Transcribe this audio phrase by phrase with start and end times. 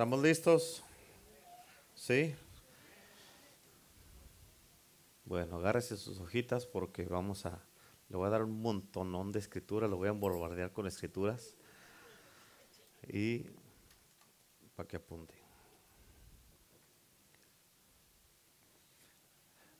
[0.00, 0.82] ¿Estamos listos?
[1.94, 2.34] ¿Sí?
[5.26, 7.62] Bueno, agárrese sus hojitas porque vamos a,
[8.08, 11.54] le voy a dar un montonón de escrituras, lo voy a bombardear con escrituras
[13.08, 13.44] y
[14.74, 15.34] para que apunte.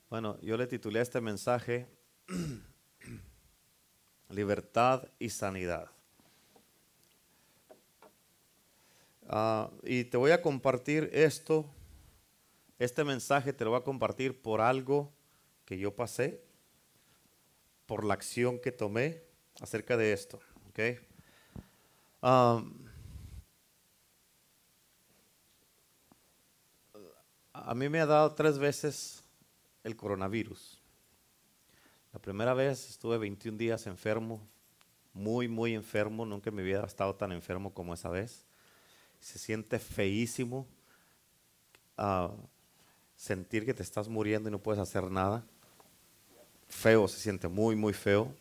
[0.07, 1.89] Bueno, yo le titulé a este mensaje
[4.29, 5.89] Libertad y Sanidad.
[9.33, 11.65] Ah, y te voy a compartir esto,
[12.77, 15.09] este mensaje te lo voy a compartir por algo
[15.63, 16.43] que yo pasé,
[17.85, 19.23] por la acción que tomé
[19.61, 20.41] acerca de esto.
[20.69, 20.99] ¿okay?
[22.21, 22.61] Ah,
[27.53, 29.23] a mí me ha dado tres veces
[29.85, 30.77] el coronavirus.
[32.11, 34.45] La primera vez estuve 21 días enfermo,
[35.13, 38.50] muy, muy enfermo, nunca me había estado tan enfermo como esa vez.
[39.21, 40.67] Se siente feísimo
[41.97, 42.31] ah,
[43.15, 45.45] sentir que te estás muriendo y no puedes hacer nada.
[46.67, 48.33] Feo, se siente muy, muy feo.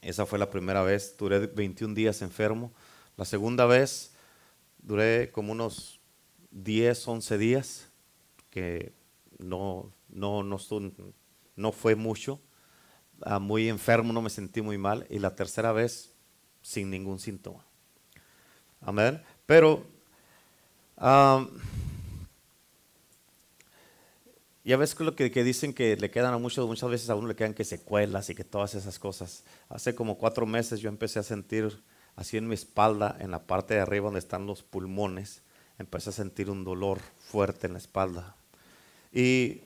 [0.00, 2.72] Esa fue la primera vez, duré 21 días enfermo.
[3.16, 4.12] La segunda vez
[4.78, 6.00] duré como unos
[6.52, 7.88] 10, 11 días,
[8.50, 8.92] que
[9.38, 10.58] no, no, no,
[11.56, 12.40] no fue mucho.
[13.22, 15.06] Ah, muy enfermo, no me sentí muy mal.
[15.10, 16.14] Y la tercera vez,
[16.62, 17.66] sin ningún síntoma.
[18.80, 19.22] Amén.
[19.46, 19.86] Pero,
[24.64, 27.36] ya ves lo que, dicen que le quedan a muchos, muchas veces a uno le
[27.36, 29.44] quedan que secuelas y que todas esas cosas.
[29.68, 31.80] Hace como cuatro meses yo empecé a sentir
[32.16, 35.42] así en mi espalda, en la parte de arriba donde están los pulmones,
[35.78, 38.34] empecé a sentir un dolor fuerte en la espalda.
[39.12, 39.60] Y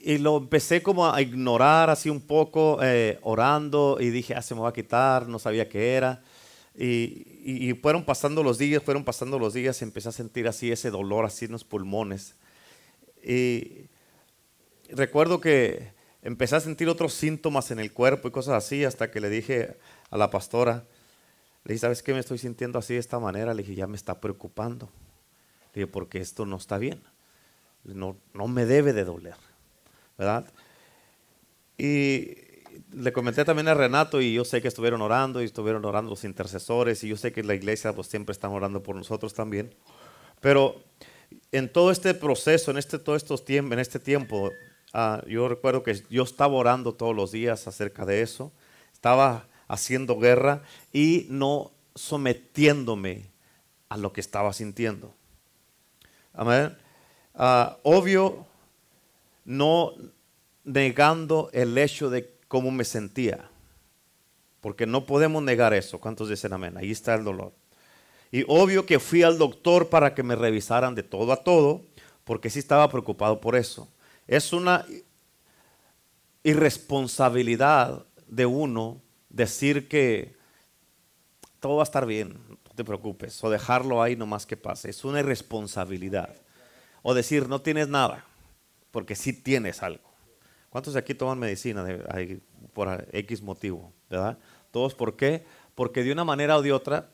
[0.00, 4.54] y lo empecé como a ignorar así un poco, eh, orando, y dije, ah, se
[4.54, 6.22] me va a quitar, no sabía qué era.
[6.76, 7.26] Y,
[7.74, 11.24] fueron pasando los días, fueron pasando los días, y empecé a sentir así ese dolor,
[11.24, 12.34] así en los pulmones.
[13.22, 13.86] Y
[14.90, 19.20] recuerdo que empecé a sentir otros síntomas en el cuerpo y cosas así, hasta que
[19.20, 19.76] le dije
[20.10, 20.84] a la pastora,
[21.64, 23.54] le dije, ¿sabes qué me estoy sintiendo así de esta manera?
[23.54, 24.90] Le dije, ya me está preocupando.
[25.74, 27.02] Le dije, porque esto no está bien.
[27.84, 29.36] No, no me debe de doler.
[30.18, 30.52] ¿verdad?
[31.78, 32.34] Y
[32.92, 36.24] le comenté también a Renato y yo sé que estuvieron orando y estuvieron orando los
[36.24, 39.74] intercesores y yo sé que la iglesia pues siempre están orando por nosotros también.
[40.40, 40.80] Pero
[41.52, 44.50] en todo este proceso, en este, todo estos tiempos, en este tiempo,
[44.92, 48.52] ah, yo recuerdo que yo estaba orando todos los días acerca de eso,
[48.92, 50.62] estaba haciendo guerra
[50.92, 53.30] y no sometiéndome
[53.88, 55.14] a lo que estaba sintiendo.
[56.32, 56.76] Amén.
[57.34, 58.46] Ah, obvio,
[59.44, 59.92] no
[60.64, 63.50] negando el hecho de cómo me sentía.
[64.60, 66.00] Porque no podemos negar eso.
[66.00, 66.76] ¿Cuántos dicen amén?
[66.76, 67.52] Ahí está el dolor.
[68.30, 71.82] Y obvio que fui al doctor para que me revisaran de todo a todo,
[72.24, 73.88] porque sí estaba preocupado por eso.
[74.26, 74.84] Es una
[76.42, 80.36] irresponsabilidad de uno decir que
[81.60, 84.90] todo va a estar bien, no te preocupes, o dejarlo ahí nomás que pase.
[84.90, 86.34] Es una irresponsabilidad.
[87.02, 88.24] O decir, no tienes nada
[88.90, 90.07] porque sí tienes algo.
[90.70, 91.86] ¿Cuántos de aquí toman medicina
[92.72, 93.92] por X motivo?
[94.10, 94.38] ¿Verdad?
[94.70, 95.44] ¿Todos por qué?
[95.74, 97.10] Porque de una manera o de otra,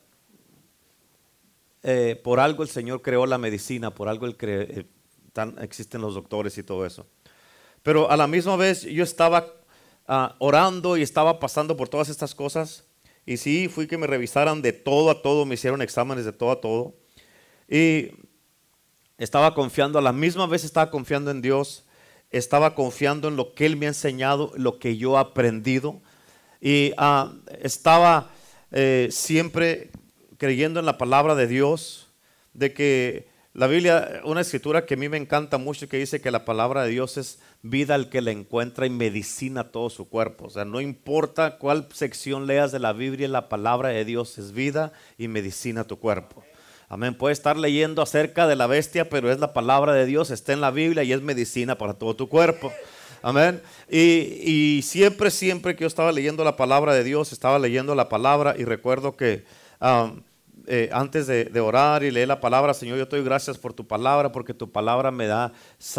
[1.83, 4.85] eh, por algo el Señor creó la medicina, por algo eh,
[5.61, 7.05] existen los doctores y todo eso.
[7.83, 9.45] Pero a la misma vez yo estaba
[10.07, 12.83] ah, orando y estaba pasando por todas estas cosas.
[13.25, 16.51] Y sí, fui que me revisaran de todo a todo, me hicieron exámenes de todo
[16.51, 16.95] a todo.
[17.69, 18.09] Y
[19.17, 21.84] estaba confiando, a la misma vez estaba confiando en Dios,
[22.37, 26.01] estaba confiando en lo que Él me ha enseñado, lo que yo he aprendido.
[26.61, 28.31] Y ah, estaba
[28.71, 29.91] eh, siempre
[30.37, 32.09] creyendo en la palabra de Dios,
[32.53, 36.29] de que la Biblia, una escritura que a mí me encanta mucho, que dice que
[36.29, 40.47] la palabra de Dios es vida al que la encuentra y medicina todo su cuerpo.
[40.47, 44.51] O sea, no importa cuál sección leas de la Biblia, la palabra de Dios es
[44.51, 46.43] vida y medicina tu cuerpo.
[46.87, 47.15] Amén.
[47.15, 50.61] Puede estar leyendo acerca de la bestia, pero es la palabra de Dios, está en
[50.61, 52.71] la Biblia y es medicina para todo tu cuerpo.
[53.23, 53.59] Amén.
[53.89, 58.55] Y, siempre, siempre que yo estaba leyendo la palabra de Dios, estaba leyendo la palabra
[58.57, 59.45] y recuerdo que
[59.81, 60.21] um,
[60.67, 63.87] eh, antes de, orar y leer la palabra, Señor, yo te doy gracias por tu
[63.87, 65.53] palabra, porque tu palabra me da,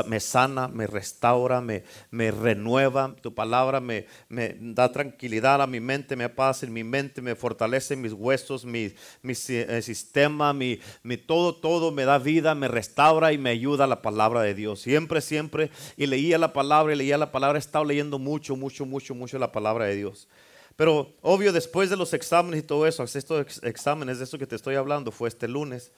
[0.06, 3.14] me sana, me restaura, me, me renueva.
[3.20, 7.34] Tu palabra me, me, da tranquilidad a mi mente, me paz en mi mente, me
[7.34, 8.92] fortalece mis huesos, mi,
[9.22, 13.86] mi eh, sistema, mi, mi, todo, todo me da vida, me restaura y me ayuda
[13.86, 14.80] la palabra de Dios.
[14.80, 15.70] Siempre, siempre.
[15.96, 19.38] Y leía la palabra y leía la palabra, he estado leyendo mucho, mucho, mucho, mucho
[19.38, 20.28] la palabra de Dios.
[20.76, 24.56] Pero obvio, después de los exámenes y todo eso, estos exámenes de eso que te
[24.56, 25.90] estoy hablando fue este lunes.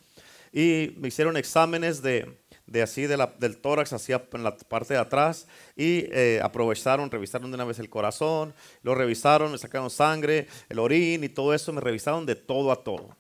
[0.53, 5.47] Y me hicieron exámenes de, de así del tórax hacia en la parte de atrás
[5.77, 10.79] y eh, aprovecharon, revisaron de una vez el corazón, lo revisaron, me sacaron sangre, el
[10.79, 13.17] orín y todo eso, me revisaron de todo a todo.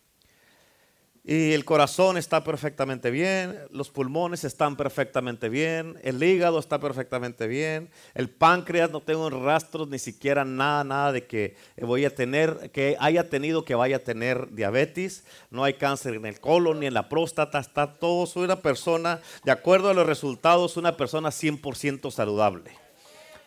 [1.24, 7.46] Y el corazón está perfectamente bien, los pulmones están perfectamente bien, el hígado está perfectamente
[7.46, 12.70] bien, el páncreas no tengo rastros ni siquiera nada, nada de que voy a tener,
[12.70, 16.86] que haya tenido que vaya a tener diabetes, no hay cáncer en el colon ni
[16.86, 21.28] en la próstata, está todo, soy una persona, de acuerdo a los resultados, una persona
[21.28, 22.70] 100% saludable.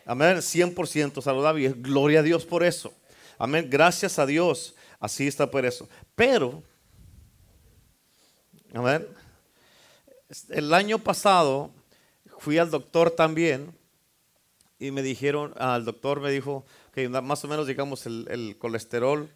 [0.06, 2.92] Amén, 100% saludable y gloria a Dios por eso.
[3.38, 5.88] Amén, gracias a Dios, así está por eso.
[6.14, 6.62] Pero
[10.48, 11.70] El año pasado
[12.38, 13.74] fui al doctor también
[14.78, 19.30] y me dijeron, al doctor me dijo que más o menos, digamos, el, colesterol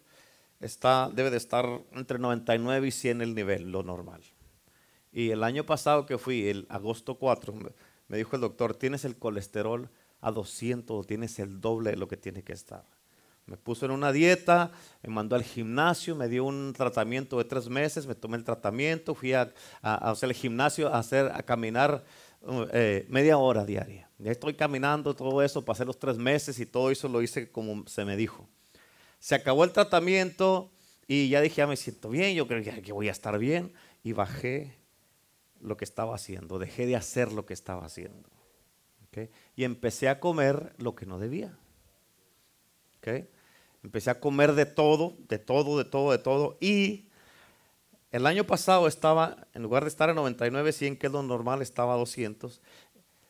[0.59, 4.21] está, debe de estar entre 99 y 100 el nivel, lo normal.
[5.11, 7.53] Y el año pasado que fui, el agosto 4,
[8.07, 12.17] me dijo el doctor, tienes el colesterol a 200, tienes el doble de lo que
[12.17, 12.83] tiene que estar.
[13.47, 14.71] Me puso en una dieta,
[15.01, 19.15] me mandó al gimnasio, me dio un tratamiento de tres meses, me tomé el tratamiento,
[19.15, 22.03] fui a, hacer el gimnasio, a, hacer, a caminar
[22.73, 24.09] eh, media hora diaria.
[24.19, 27.87] Ya estoy caminando todo eso, pasé los tres meses y todo eso lo hice como
[27.87, 28.49] se me dijo.
[29.19, 30.69] Se acabó el tratamiento
[31.07, 33.73] y ya dije, ya me siento bien, yo creo que voy a estar bien.
[34.03, 34.75] Y bajé
[35.61, 38.29] lo que estaba haciendo, dejé de hacer lo que estaba haciendo.
[39.55, 41.57] Y empecé a comer lo que no debía.
[42.99, 43.27] ¿Okay?
[43.87, 46.57] Empecé a comer de todo, de todo, de todo, de todo.
[46.59, 47.07] Y
[48.11, 51.61] el año pasado estaba, en lugar de estar a 99, 100, que es lo normal,
[51.61, 52.61] estaba a 200.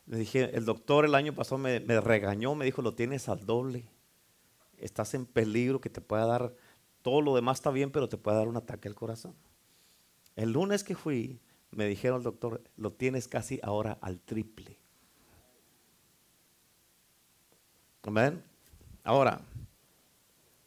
[0.06, 3.84] Le dije, el doctor el año pasado me, regañó, me dijo, lo tienes al doble.
[4.78, 6.52] Estás en peligro que te pueda dar,
[7.02, 9.36] todo lo demás está bien, pero te puede dar un ataque al corazón.
[10.34, 11.38] El lunes que fui,
[11.70, 14.76] me dijeron al doctor, lo tienes casi ahora al triple.
[18.02, 18.42] Amén.
[19.04, 19.40] Ahora,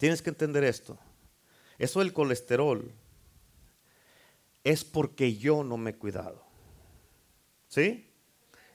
[0.02, 0.98] Tienes que entender esto.
[1.78, 2.92] Eso del colesterol
[4.64, 6.44] es porque yo no me he cuidado.
[7.68, 8.10] ¿Sí?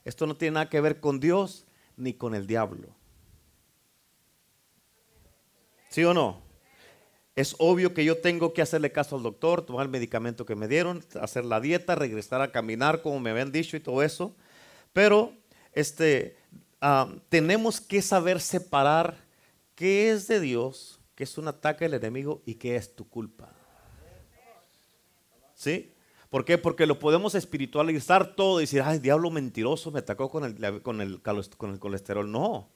[0.05, 2.95] Esto no tiene nada que ver con Dios ni con el diablo.
[5.89, 6.45] ¿Sí o no?
[7.35, 10.69] Es obvio que yo tengo que hacerle caso al doctor, tomar el medicamento que me
[10.69, 14.37] dieron, hacer la dieta, regresar a caminar como me habían dicho y todo eso.
[14.93, 15.33] Pero
[15.73, 16.37] este,
[16.81, 19.25] ah, tenemos que saber separar
[19.75, 23.51] qué es de Dios que es un ataque del enemigo y que es tu culpa.
[25.55, 25.95] ¿Sí?
[26.29, 26.59] ¿Por qué?
[26.59, 31.01] Porque lo podemos espiritualizar todo y decir, ay, diablo mentiroso me atacó con el, con
[31.01, 32.31] el, con el colesterol.
[32.31, 32.69] No,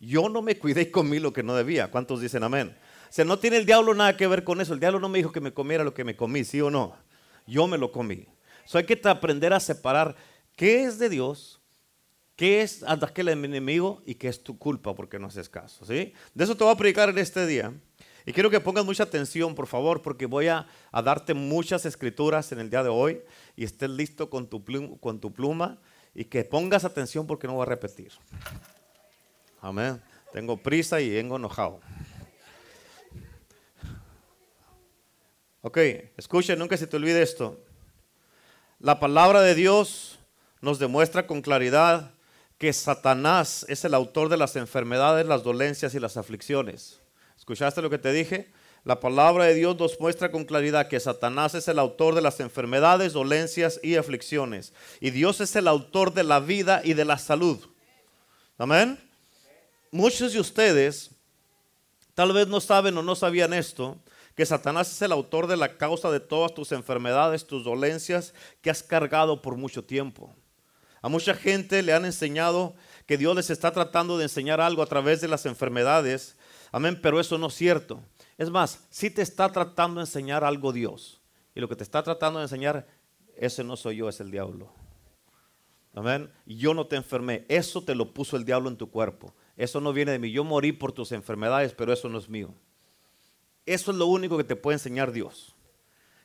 [0.00, 1.90] yo no me cuidé y comí lo que no debía.
[1.90, 2.76] ¿Cuántos dicen amén?
[3.08, 4.74] O sea, no tiene el diablo nada que ver con eso.
[4.74, 6.96] El diablo no me dijo que me comiera lo que me comí, ¿sí o no?
[7.46, 8.26] Yo me lo comí.
[8.64, 10.16] So, hay que aprender a separar
[10.56, 11.57] qué es de Dios
[12.38, 15.84] qué es aquel enemigo y qué es tu culpa porque no haces caso.
[15.84, 16.14] ¿sí?
[16.32, 17.74] De eso te voy a predicar en este día.
[18.24, 22.60] Y quiero que pongas mucha atención, por favor, porque voy a, darte muchas escrituras en
[22.60, 23.20] el día de hoy
[23.56, 25.78] y estés listo con tu, pluma, con tu pluma
[26.14, 28.12] y que pongas atención porque no voy a repetir.
[29.60, 30.00] Amén.
[30.32, 31.80] Tengo prisa y vengo enojado.
[35.62, 35.78] Ok,
[36.16, 37.60] escuchen, nunca se te olvide esto.
[38.78, 40.20] La palabra de Dios
[40.60, 42.12] nos demuestra con claridad
[42.58, 47.00] que Satanás es el autor de las enfermedades, las dolencias y las aflicciones.
[47.36, 48.50] ¿Escuchaste lo que te dije?
[48.84, 52.40] La palabra de Dios nos muestra con claridad que Satanás es el autor de las
[52.40, 54.72] enfermedades, dolencias y aflicciones.
[55.00, 57.58] Y Dios es el autor de la vida y de la salud.
[58.56, 58.98] Amén.
[59.90, 61.10] Muchos de ustedes
[62.14, 63.96] tal vez no saben o no sabían esto,
[64.34, 68.70] que Satanás es el autor de la causa de todas tus enfermedades, tus dolencias que
[68.70, 70.34] has cargado por mucho tiempo.
[71.00, 72.74] A mucha gente le han enseñado
[73.06, 76.36] que Dios les está tratando de enseñar algo a través de las enfermedades.
[76.72, 78.00] Amén, pero eso no es cierto.
[78.36, 81.20] Es más, si te está tratando de enseñar algo Dios.
[81.54, 82.86] Y lo que te está tratando de enseñar,
[83.36, 84.72] ese no soy yo, es el diablo.
[85.94, 86.30] Amén.
[86.46, 87.44] Yo no te enfermé.
[87.48, 89.34] Eso te lo puso el diablo en tu cuerpo.
[89.56, 90.30] Eso no viene de mí.
[90.30, 92.54] Yo morí por tus enfermedades, pero eso no es mío.
[93.66, 95.54] Eso es lo único que te puede enseñar Dios.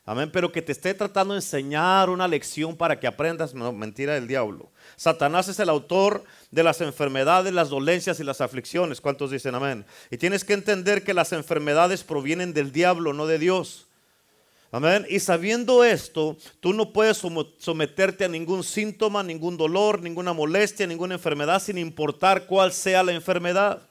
[0.06, 4.28] Amén, pero que te esté tratando de enseñar una lección para que aprendas, mentira del
[4.28, 4.70] diablo.
[4.98, 9.00] Satanás es el autor de las enfermedades, las dolencias y las aflicciones.
[9.00, 9.86] ¿Cuántos dicen amén?
[10.12, 13.88] Y tienes que entender que las enfermedades provienen del diablo, no de Dios.
[14.74, 15.06] Amén.
[15.08, 17.22] Y sabiendo esto, tú no puedes
[17.60, 23.14] someterte a ningún síntoma, ningún dolor, ninguna molestia, ninguna enfermedad, sin importar cuál sea la
[23.14, 23.88] enfermedad.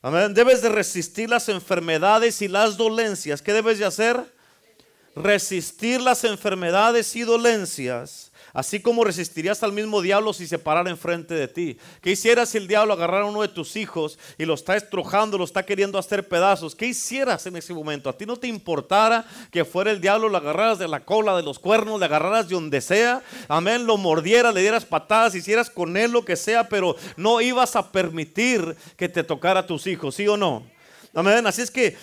[0.00, 0.32] Amén.
[0.32, 3.42] Debes de resistir las enfermedades y las dolencias.
[3.42, 4.39] ¿Qué debes de hacer?
[5.22, 11.34] Resistir las enfermedades y dolencias Así como resistirías al mismo diablo si se parara enfrente
[11.34, 11.78] de ti.
[12.00, 15.38] ¿Qué hicieras si el diablo agarrara a uno de tus hijos y lo está estrujando,
[15.38, 16.74] lo está queriendo hacer pedazos?
[16.74, 18.10] ¿Qué hicieras en ese momento?
[18.10, 21.42] ¿A ti no te importara que fuera el diablo, lo agarraras de la cola, de
[21.42, 23.22] los cuernos, le agarraras de donde sea?
[23.48, 27.76] Amén, lo mordiera, le dieras patadas, hicieras con él lo que sea, pero no ibas
[27.76, 30.64] a permitir que te tocara a tus hijos, ¿sí o no?
[31.12, 31.96] Así es que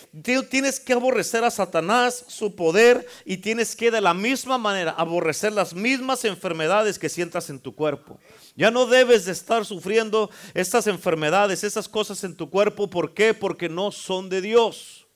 [0.50, 5.54] tienes que aborrecer a Satanás, su poder, y tienes que de la misma manera aborrecer
[5.54, 8.20] las mismas enfermedades que sientas en tu cuerpo.
[8.56, 12.90] Ya no debes de estar sufriendo estas enfermedades, esas cosas en tu cuerpo.
[12.90, 13.34] ¿Por qué?
[13.34, 15.08] Porque no son de Dios.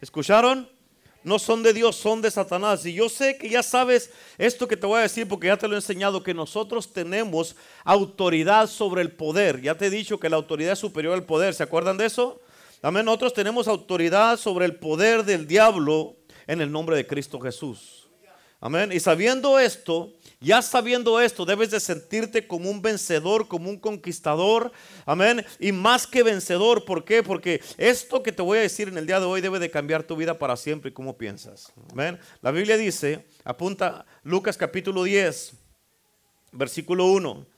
[0.00, 0.70] ¿Escucharon?
[1.24, 2.84] No son de Dios, son de Satanás.
[2.84, 5.66] Y yo sé que ya sabes esto que te voy a decir porque ya te
[5.66, 9.62] lo he enseñado, que nosotros tenemos autoridad sobre el poder.
[9.62, 11.54] Ya te he dicho que la autoridad es superior al poder.
[11.54, 12.42] ¿Se acuerdan de eso?
[12.84, 13.06] Amén.
[13.06, 18.10] Nosotros tenemos autoridad sobre el poder del diablo en el nombre de Cristo Jesús.
[18.60, 18.92] Amén.
[18.92, 24.70] Y sabiendo esto, ya sabiendo esto, debes de sentirte como un vencedor, como un conquistador.
[25.06, 25.46] Amén.
[25.58, 27.22] Y más que vencedor, ¿por qué?
[27.22, 30.02] Porque esto que te voy a decir en el día de hoy debe de cambiar
[30.02, 30.90] tu vida para siempre.
[30.90, 31.72] ¿Y cómo piensas?
[31.90, 32.18] Amén.
[32.42, 35.54] La Biblia dice, apunta Lucas capítulo 10,
[36.52, 37.53] versículo 1.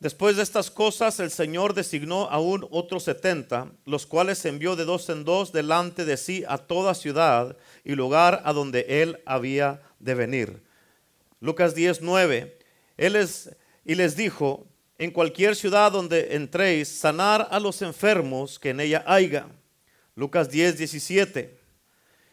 [0.00, 5.10] Después de estas cosas, el Señor designó aún otros setenta, los cuales envió de dos
[5.10, 7.54] en dos delante de sí a toda ciudad
[7.84, 10.62] y lugar a donde él había de venir.
[11.38, 12.58] Lucas 10, 9.
[12.96, 13.28] Él
[13.84, 14.66] y les dijo,
[14.96, 19.48] en cualquier ciudad donde entréis, sanar a los enfermos que en ella haya.
[20.14, 21.60] Lucas 10, 17.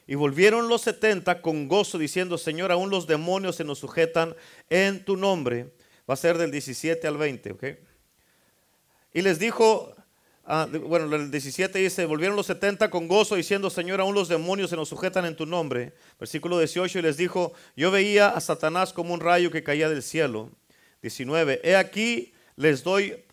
[0.07, 4.33] Y volvieron los setenta con gozo diciendo, Señor, aún los demonios se nos sujetan
[4.69, 5.73] en tu nombre.
[6.09, 7.63] Va a ser del 17 al 20, ¿ok?
[9.13, 9.93] Y les dijo,
[10.45, 14.69] ah, bueno, el 17 dice, volvieron los 70 con gozo diciendo, Señor, aún los demonios
[14.69, 15.93] se nos sujetan en tu nombre.
[16.19, 20.03] Versículo 18, y les dijo, yo veía a Satanás como un rayo que caía del
[20.03, 20.51] cielo.
[21.01, 23.23] 19, he aquí, les doy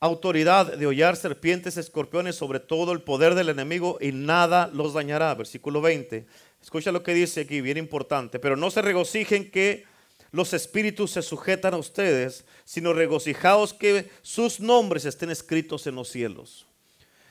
[0.00, 5.34] autoridad de hollar serpientes, escorpiones sobre todo el poder del enemigo y nada los dañará.
[5.34, 6.26] Versículo 20.
[6.62, 8.38] Escucha lo que dice aquí, bien importante.
[8.38, 9.84] Pero no se regocijen que
[10.30, 16.08] los espíritus se sujetan a ustedes, sino regocijaos que sus nombres estén escritos en los
[16.08, 16.66] cielos.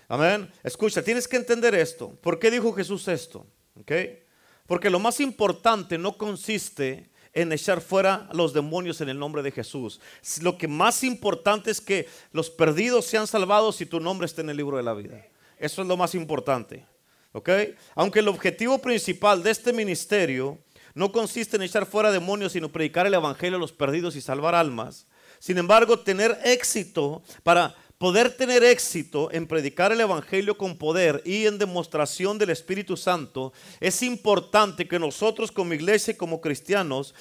[0.08, 0.51] Amén.
[0.63, 2.10] Escucha, tienes que entender esto.
[2.22, 3.46] ¿Por qué dijo Jesús esto?
[3.80, 4.24] ¿Okay?
[4.66, 9.44] Porque lo más importante no consiste en echar fuera a los demonios en el nombre
[9.44, 10.00] de Jesús.
[10.42, 14.50] Lo que más importante es que los perdidos sean salvados y tu nombre esté en
[14.50, 15.24] el libro de la vida.
[15.60, 16.86] Eso es lo más importante.
[17.34, 17.50] ¿Ok?
[17.94, 20.58] Aunque el objetivo principal de este ministerio
[20.98, 24.56] no consiste en echar fuera demonios, sino predicar el Evangelio a los perdidos y salvar
[24.56, 25.06] almas.
[25.39, 31.46] Sin embargo, tener éxito, para poder tener éxito en predicar el Evangelio con poder y
[31.46, 37.13] en demostración del Espíritu Santo, es importante que nosotros como iglesia y como cristianos,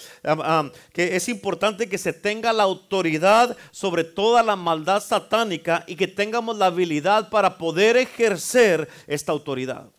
[0.94, 6.08] que es importante que se tenga la autoridad sobre toda la maldad satánica y que
[6.08, 9.90] tengamos la habilidad para poder ejercer esta autoridad.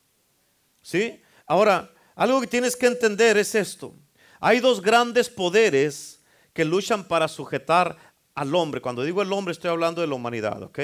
[0.82, 1.22] ¿Sí?
[1.46, 3.94] Ahora, algo que tienes que entender es esto.
[4.40, 6.20] Hay dos grandes poderes
[6.52, 7.96] que luchan para sujetar
[8.34, 8.82] al hombre.
[8.82, 10.80] Cuando digo el hombre estoy hablando de la humanidad, ¿ok?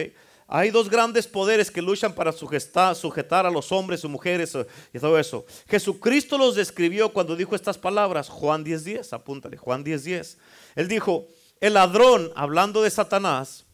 [0.48, 5.00] Hay dos grandes poderes que luchan para sujetar, a los hombres y mujeres eh, y
[5.00, 5.46] todo eso.
[5.68, 8.30] Jesucristo los describió cuando dijo estas palabras.
[8.30, 10.04] Juan 10.10, 10, apúntale, Juan 10.10.
[10.04, 10.38] 10.
[10.76, 11.28] Él dijo,
[11.60, 13.66] el ladrón, hablando de Satanás,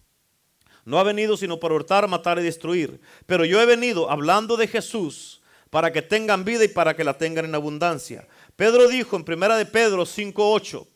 [0.86, 3.02] no ha venido sino para hurtar, matar y destruir.
[3.26, 5.39] Pero yo he venido hablando de Jesús
[5.70, 8.28] para que tengan vida y para que la tengan en abundancia.
[8.56, 10.88] Pedro dijo en primera de Pedro 5:8,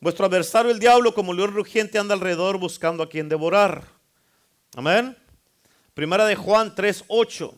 [0.00, 3.84] vuestro adversario el diablo como león rugiente anda alrededor buscando a quien devorar.
[4.76, 5.16] Amén.
[5.94, 7.54] Primera de Juan 3:8.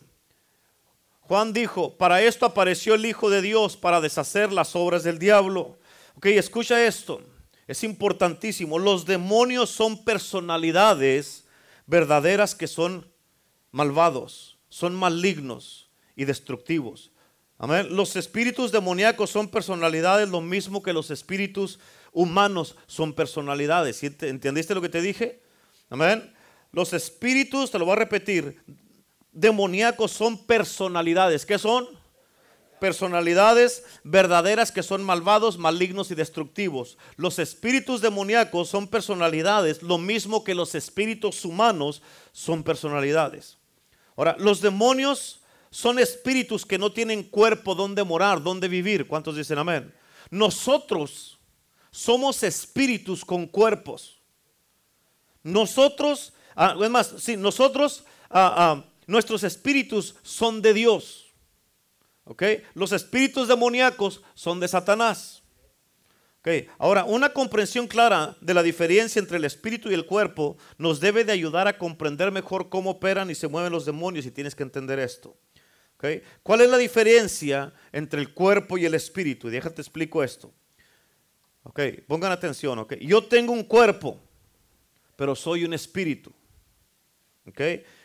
[1.21, 5.77] Juan dijo, para esto apareció el Hijo de Dios, para deshacer las obras del diablo.
[6.15, 7.21] Ok, escucha esto,
[7.67, 8.79] es importantísimo.
[8.79, 11.45] Los demonios son personalidades
[11.85, 13.11] verdaderas que son
[13.71, 15.86] malvados, son malignos
[16.17, 17.11] y destructivos.
[17.59, 17.87] Amén.
[17.95, 21.79] Los espíritus demoníacos son personalidades, lo mismo que los espíritus
[22.11, 24.03] humanos son personalidades.
[24.03, 25.41] ¿Entendiste lo que te dije?
[25.89, 26.33] Amén.
[26.71, 28.61] Los espíritus, te lo voy a repetir,
[29.31, 31.45] demoníacos son personalidades.
[31.45, 31.87] ¿Qué son?
[32.79, 36.97] Personalidades verdaderas que son malvados, malignos y destructivos.
[37.15, 43.57] Los espíritus demoníacos son personalidades, lo mismo que los espíritus humanos son personalidades.
[44.15, 45.36] Ahora, los demonios
[45.69, 49.07] son espíritus que no tienen cuerpo donde morar, donde vivir.
[49.07, 49.93] ¿Cuántos dicen amén?
[50.29, 51.39] Nosotros
[51.91, 54.21] somos espíritus con cuerpos.
[55.43, 61.31] Nosotros Ah, es más, sí, nosotros, ah, ah, nuestros espíritus son de Dios.
[62.23, 62.43] ¿Ok?
[62.73, 65.43] Los espíritus demoníacos son de Satanás.
[66.39, 66.67] ¿Ok?
[66.79, 71.23] Ahora, una comprensión clara de la diferencia entre el espíritu y el cuerpo nos debe
[71.23, 74.63] de ayudar a comprender mejor cómo operan y se mueven los demonios y tienes que
[74.63, 75.37] entender esto.
[75.97, 76.05] ¿Ok?
[76.43, 79.49] ¿Cuál es la diferencia entre el cuerpo y el espíritu?
[79.49, 80.53] Déjate explico esto.
[81.63, 82.93] Ok, pongan atención, ok.
[83.01, 84.19] Yo tengo un cuerpo,
[85.15, 86.31] pero soy un espíritu.
[87.47, 87.61] Ok.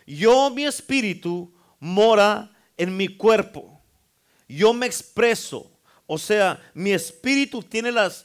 [0.06, 3.80] Yo, mi espíritu, mora en mi cuerpo.
[4.48, 5.70] Yo me expreso.
[6.06, 8.24] O sea, mi espíritu tiene las,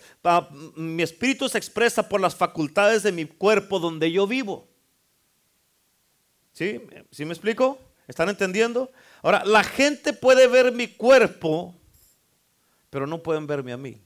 [0.75, 4.67] mi espíritu se expresa por las facultades de mi cuerpo donde yo vivo.
[6.53, 6.81] ¿Sí?
[7.11, 7.79] ¿Sí me explico?
[8.07, 8.91] ¿Están entendiendo?
[9.21, 11.75] Ahora, la gente puede ver mi cuerpo,
[12.89, 14.01] pero no pueden verme a mí.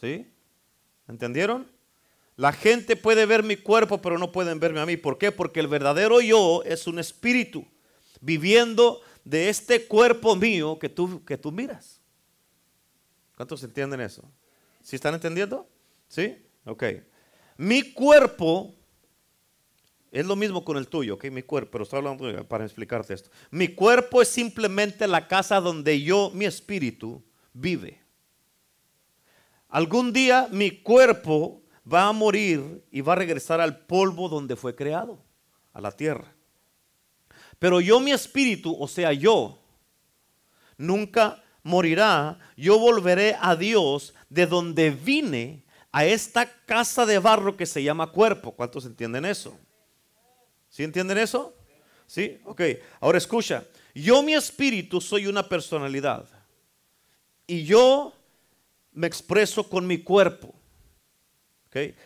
[0.00, 0.32] ¿Sí?
[1.08, 1.70] ¿Entendieron?
[2.36, 4.96] La gente puede ver mi cuerpo, pero no pueden verme a mí.
[4.96, 5.30] ¿Por qué?
[5.30, 7.66] Porque el verdadero yo es un espíritu
[8.20, 12.00] viviendo de este cuerpo mío que tú, que tú miras.
[13.36, 14.22] ¿Cuántos entienden eso?
[14.82, 15.68] ¿Sí están entendiendo?
[16.08, 16.36] ¿Sí?
[16.64, 16.84] Ok.
[17.56, 18.74] Mi cuerpo
[20.10, 21.26] es lo mismo con el tuyo, ¿ok?
[21.30, 23.30] Mi cuerpo, pero estoy hablando para explicarte esto.
[23.50, 28.00] Mi cuerpo es simplemente la casa donde yo, mi espíritu, vive.
[29.68, 34.74] Algún día mi cuerpo va a morir y va a regresar al polvo donde fue
[34.74, 35.22] creado,
[35.72, 36.34] a la tierra.
[37.60, 39.60] Pero yo, mi espíritu, o sea, yo,
[40.76, 42.38] nunca morirá.
[42.56, 48.10] Yo volveré a Dios de donde vine a esta casa de barro que se llama
[48.10, 48.52] cuerpo.
[48.52, 49.58] ¿Cuántos entienden eso?
[50.70, 51.54] ¿Sí entienden eso?
[52.06, 52.40] ¿Sí?
[52.44, 52.62] Ok.
[53.00, 53.64] Ahora escucha.
[53.94, 56.26] Yo, mi espíritu, soy una personalidad.
[57.46, 58.14] Y yo
[58.92, 60.54] me expreso con mi cuerpo.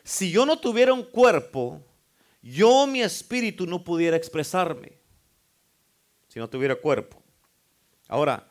[0.02, 1.80] Si yo no tuviera un cuerpo,
[2.42, 4.92] yo mi espíritu no pudiera expresarme.
[6.28, 7.22] Si no tuviera cuerpo.
[8.08, 8.46] Ahora,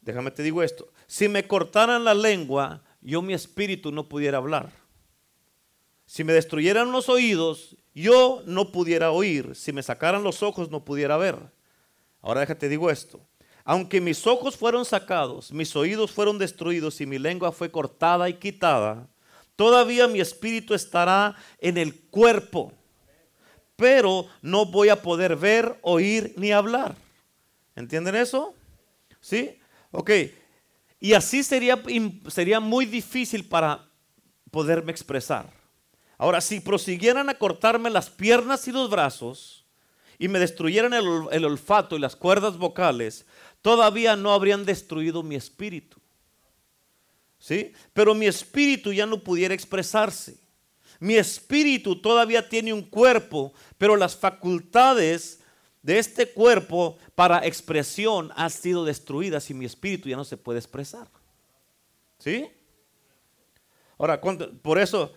[0.00, 0.92] déjame te digo esto.
[1.06, 4.70] Si me cortaran la lengua, yo mi espíritu no pudiera hablar.
[6.06, 9.56] Si me destruyeran los oídos, yo no pudiera oír.
[9.56, 11.38] Si me sacaran los ojos, no pudiera ver.
[12.20, 13.20] Ahora déjate digo esto.
[13.64, 18.34] Aunque mis ojos fueron sacados, mis oídos fueron destruidos y mi lengua fue cortada y
[18.34, 19.08] quitada,
[19.56, 22.72] todavía mi espíritu estará en el cuerpo,
[23.76, 26.94] pero no voy a poder ver, oír ni hablar.
[27.74, 28.54] ¿Entienden eso?
[29.20, 29.58] ¿Sí?
[29.90, 30.10] Ok.
[31.00, 31.82] Y así sería,
[32.28, 33.88] sería muy difícil para
[34.50, 35.50] poderme expresar.
[36.18, 39.64] Ahora, si prosiguieran a cortarme las piernas y los brazos
[40.18, 43.26] y me destruyeran el, olfato y las cuerdas vocales,
[43.60, 46.00] todavía no habrían destruido mi espíritu.
[47.38, 47.72] ¿Sí?
[47.92, 50.38] Pero mi espíritu ya no pudiera expresarse.
[50.98, 55.40] Mi espíritu todavía tiene un cuerpo, pero las facultades
[55.82, 60.58] de este cuerpo para expresión han sido destruidas y mi espíritu ya no se puede
[60.58, 61.08] expresar.
[62.18, 62.48] ¿Sí?
[63.98, 65.12] Ahora, por eso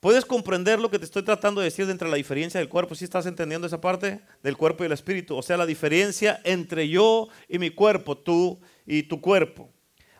[0.00, 2.94] ¿Puedes comprender lo que te estoy tratando de decir de entre la diferencia del cuerpo?
[2.94, 5.36] ¿Sí estás entendiendo esa parte del cuerpo y el espíritu?
[5.36, 9.68] O sea, la diferencia entre yo y mi cuerpo, tú y tu cuerpo.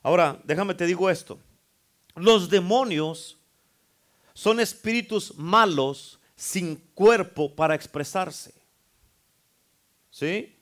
[0.02, 1.38] Ahora, déjame te digo esto.
[2.14, 3.38] Los demonios
[4.34, 8.52] son espíritus malos sin cuerpo para expresarse.
[10.10, 10.56] ¿Sí?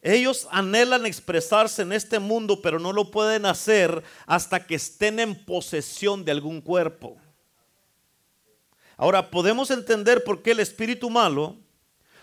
[0.00, 5.44] Ellos anhelan expresarse en este mundo, pero no lo pueden hacer hasta que estén en
[5.44, 7.21] posesión de algún cuerpo.
[9.02, 11.56] Ahora, podemos entender por qué el espíritu malo,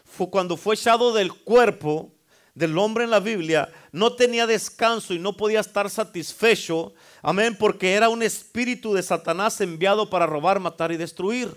[0.05, 2.13] fue cuando fue echado del cuerpo
[2.55, 7.95] del hombre en la Biblia, no tenía descanso y no podía estar satisfecho, amén, porque
[7.95, 11.53] era un espíritu de Satanás enviado para robar, matar y destruir.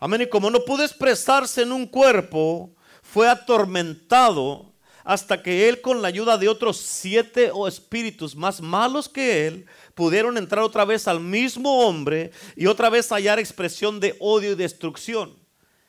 [0.00, 2.70] Amén, y como no pudo expresarse en un cuerpo,
[3.02, 4.71] fue atormentado
[5.04, 9.66] hasta que él con la ayuda de otros siete o espíritus más malos que él
[9.94, 14.56] pudieron entrar otra vez al mismo hombre y otra vez hallar expresión de odio y
[14.56, 15.36] destrucción.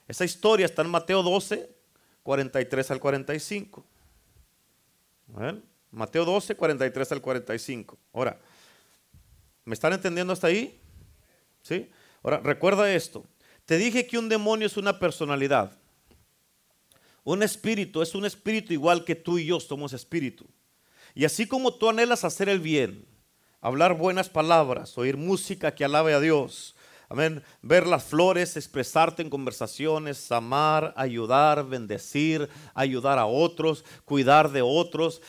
[0.07, 1.69] Esa historia está en Mateo 12,
[2.23, 3.85] 43 al 45.
[5.91, 7.97] Mateo 12, 43 al 45.
[8.13, 8.39] Ahora,
[9.65, 10.79] ¿me están entendiendo hasta ahí?
[11.61, 11.89] ¿Sí?
[12.23, 13.25] Ahora, recuerda esto.
[13.65, 15.77] Te dije que un demonio es una personalidad.
[17.23, 20.45] Un espíritu es un espíritu igual que tú y yo somos espíritu.
[21.15, 23.05] Y así como tú anhelas hacer el bien,
[23.61, 26.75] hablar buenas palabras, oír música que alabe a Dios,
[27.13, 27.43] Amén.
[27.61, 35.21] Ver las flores, expresarte en conversaciones, amar, ayudar, bendecir, ayudar a otros, cuidar de otros,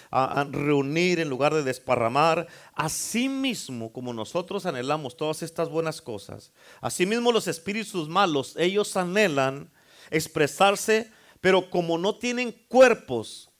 [0.50, 2.46] reunir en lugar de desparramar.
[2.72, 9.70] Asimismo, como nosotros anhelamos todas estas buenas cosas, asimismo los espíritus malos, ellos anhelan
[10.10, 11.12] expresarse,
[11.44, 13.50] pero como no tienen cuerpos,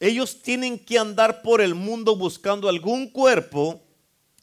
[0.00, 3.80] ellos tienen que andar por el mundo buscando algún cuerpo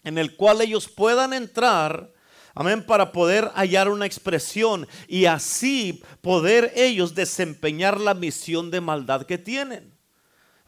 [0.05, 2.13] en el cual ellos puedan entrar
[2.55, 9.25] Amén, para poder hallar una expresión y así poder ellos desempeñar la misión de maldad
[9.25, 9.93] que tienen.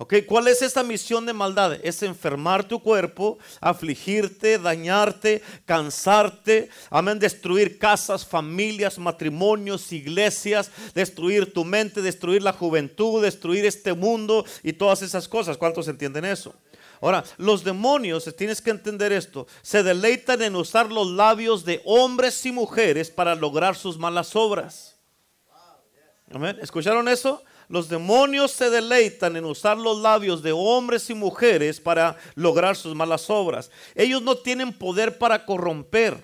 [0.02, 0.14] ¿Ok?
[0.26, 1.78] ¿Cuál es esta misión de maldad?
[1.84, 11.66] Es enfermar tu cuerpo, afligirte, dañarte, cansarte, amén, destruir casas, familias, matrimonios, iglesias, destruir tu
[11.66, 15.58] mente, destruir la juventud, destruir este mundo y todas esas cosas.
[15.58, 16.56] ¿Cuántos entienden eso?
[17.02, 22.46] Ahora, los demonios, tienes que entender esto, se deleitan en usar los labios de hombres
[22.46, 24.96] y mujeres para lograr sus malas obras.
[26.32, 26.58] Amén.
[26.62, 27.44] ¿Escucharon eso?
[27.70, 32.94] Los demonios se deleitan en usar los labios de hombres y mujeres para lograr sus
[32.94, 33.72] malas obras.
[33.96, 36.18] Ellos no tienen poder para corromper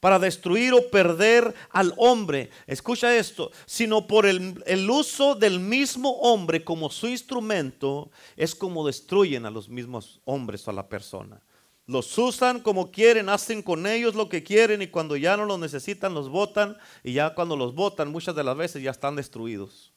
[0.00, 2.50] para destruir o perder al hombre.
[2.68, 9.46] Escucha esto, sino por el, uso del mismo hombre como su instrumento, es como destruyen
[9.46, 11.42] a los mismos hombres o a la persona.
[11.86, 15.58] Los usan como quieren, hacen con ellos lo que quieren y cuando ya no los
[15.58, 19.92] necesitan los botan y ya cuando los botan muchas de las veces ya están destruidos.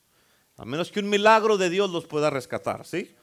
[0.59, 3.15] A menos que un milagro de Dios los pueda rescatar, ¿sí?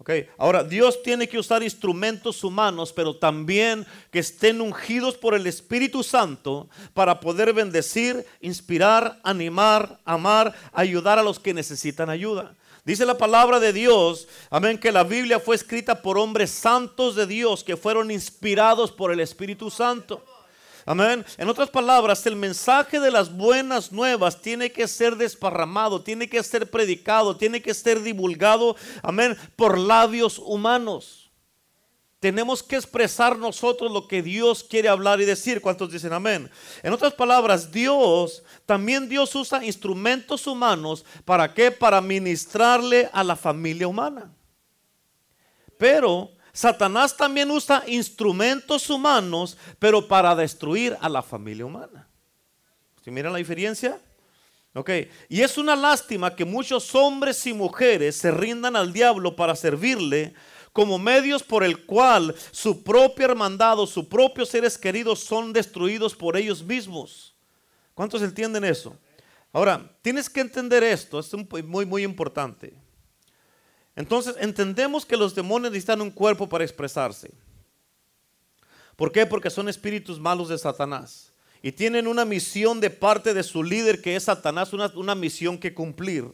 [0.00, 0.28] Okay.
[0.38, 6.02] Ahora, Dios tiene que usar instrumentos humanos, pero también que estén ungidos por el Espíritu
[6.04, 12.54] Santo para poder bendecir, inspirar, animar, amar, ayudar a los que necesitan ayuda.
[12.84, 17.26] Dice la palabra de Dios, amén, que la Biblia fue escrita por hombres santos de
[17.26, 20.24] Dios que fueron inspirados por el Espíritu Santo.
[20.88, 21.22] Amén.
[21.36, 26.42] En otras palabras, el mensaje de las buenas nuevas tiene que ser desparramado, tiene que
[26.42, 31.30] ser predicado, tiene que ser divulgado, amén, por labios humanos.
[32.20, 35.60] Tenemos que expresar nosotros lo que Dios quiere hablar y decir.
[35.60, 36.50] ¿Cuántos dicen amén?
[36.82, 41.04] En otras palabras, Dios, también Dios usa instrumentos humanos.
[41.26, 41.70] ¿Para qué?
[41.70, 44.32] Para ministrarle a la familia humana.
[45.76, 52.08] Pero Satanás también usa instrumentos humanos, pero para destruir a la familia humana.
[53.04, 54.00] ¿Sí miran la diferencia?
[54.74, 54.90] Ok,
[55.28, 60.34] y es una lástima que muchos hombres y mujeres se rindan al diablo para servirle
[60.72, 66.16] como medios por el cual su propia hermandad o sus propios seres queridos son destruidos
[66.16, 67.36] por ellos mismos.
[67.94, 68.96] ¿Cuántos entienden eso?
[69.52, 71.32] Ahora, tienes que entender esto, es
[71.64, 72.87] muy, muy importante.
[73.98, 77.32] Entonces entendemos que los demonios necesitan un cuerpo para expresarse.
[78.94, 79.26] ¿Por qué?
[79.26, 81.32] Porque son espíritus malos de Satanás.
[81.62, 85.58] Y tienen una misión de parte de su líder que es Satanás, una, una misión
[85.58, 86.32] que cumplir.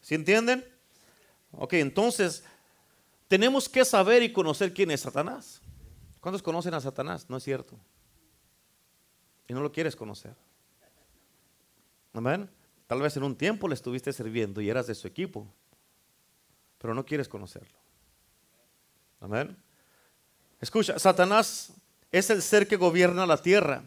[0.00, 0.64] ¿Sí entienden?
[1.50, 2.44] Ok, entonces
[3.26, 5.60] tenemos que saber y conocer quién es Satanás.
[6.20, 7.28] ¿Cuántos conocen a Satanás?
[7.28, 7.76] No es cierto.
[9.48, 10.36] Y no lo quieres conocer.
[12.12, 12.48] Amén.
[12.86, 15.52] Tal vez en un tiempo le estuviste sirviendo y eras de su equipo
[16.82, 17.78] pero no quieres conocerlo.
[19.20, 19.56] Amén.
[20.60, 21.72] Escucha, Satanás
[22.10, 23.84] es el ser que gobierna la tierra.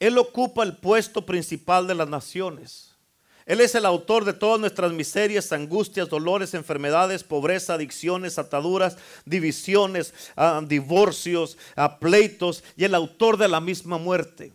[0.00, 2.96] Él ocupa el puesto principal de las naciones.
[3.44, 10.14] Él es el autor de todas nuestras miserias, angustias, dolores, enfermedades, pobreza, adicciones, ataduras, divisiones,
[10.34, 14.52] ah, divorcios, ah, pleitos y el autor de la misma muerte.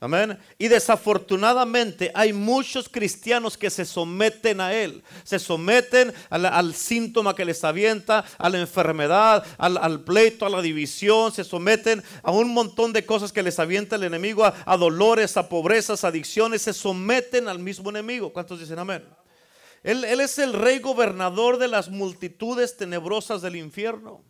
[0.00, 0.38] Amén.
[0.58, 5.02] Y desafortunadamente hay muchos cristianos que se someten a Él.
[5.24, 11.32] Se someten al, síntoma que les avienta, a la enfermedad, al, pleito, a la división.
[11.32, 15.48] Se someten a un montón de cosas que les avienta el enemigo, a, dolores, a
[15.48, 16.62] pobrezas, adicciones.
[16.62, 18.32] Se someten al mismo enemigo.
[18.32, 19.04] ¿Cuántos dicen amén?
[19.82, 24.22] Él, él es el rey gobernador de las multitudes tenebrosas del infierno.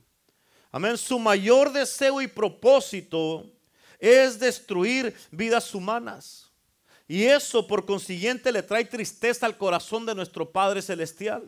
[0.72, 0.96] Amén.
[0.96, 3.44] Su mayor deseo y propósito
[3.98, 6.50] es destruir vidas humanas.
[7.06, 11.42] Y eso por consiguiente le trae tristeza al corazón de nuestro Padre Celestial.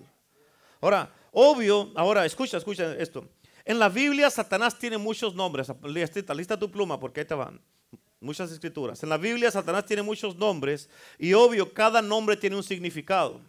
[0.81, 3.29] Ahora, obvio, ahora escucha, escucha esto.
[3.65, 5.71] En la Biblia Satanás tiene muchos nombres.
[5.85, 7.61] Lista, lista tu pluma porque ahí te van.
[8.21, 9.03] Muchas escrituras.
[9.03, 13.41] En la Biblia Satanás tiene muchos nombres y obvio cada nombre tiene un significado.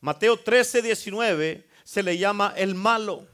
[0.00, 3.26] Mateo 13, 19 se le llama el malo.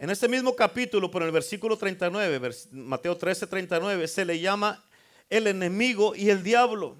[0.00, 4.82] En este mismo capítulo, por el versículo 39, Mateo 13, 39, se le llama
[5.28, 6.96] el enemigo y el diablo.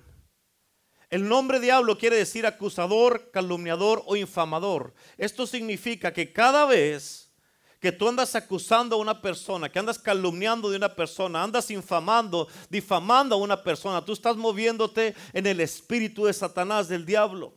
[1.08, 4.92] El nombre diablo quiere decir acusador, calumniador o infamador.
[5.16, 7.32] Esto significa que cada vez
[7.80, 12.48] que tú andas acusando a una persona, que andas calumniando de una persona, andas infamando,
[12.68, 17.54] difamando a una persona, tú estás moviéndote en el espíritu de Satanás, del diablo.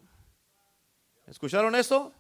[1.28, 2.14] ¿Escucharon eso?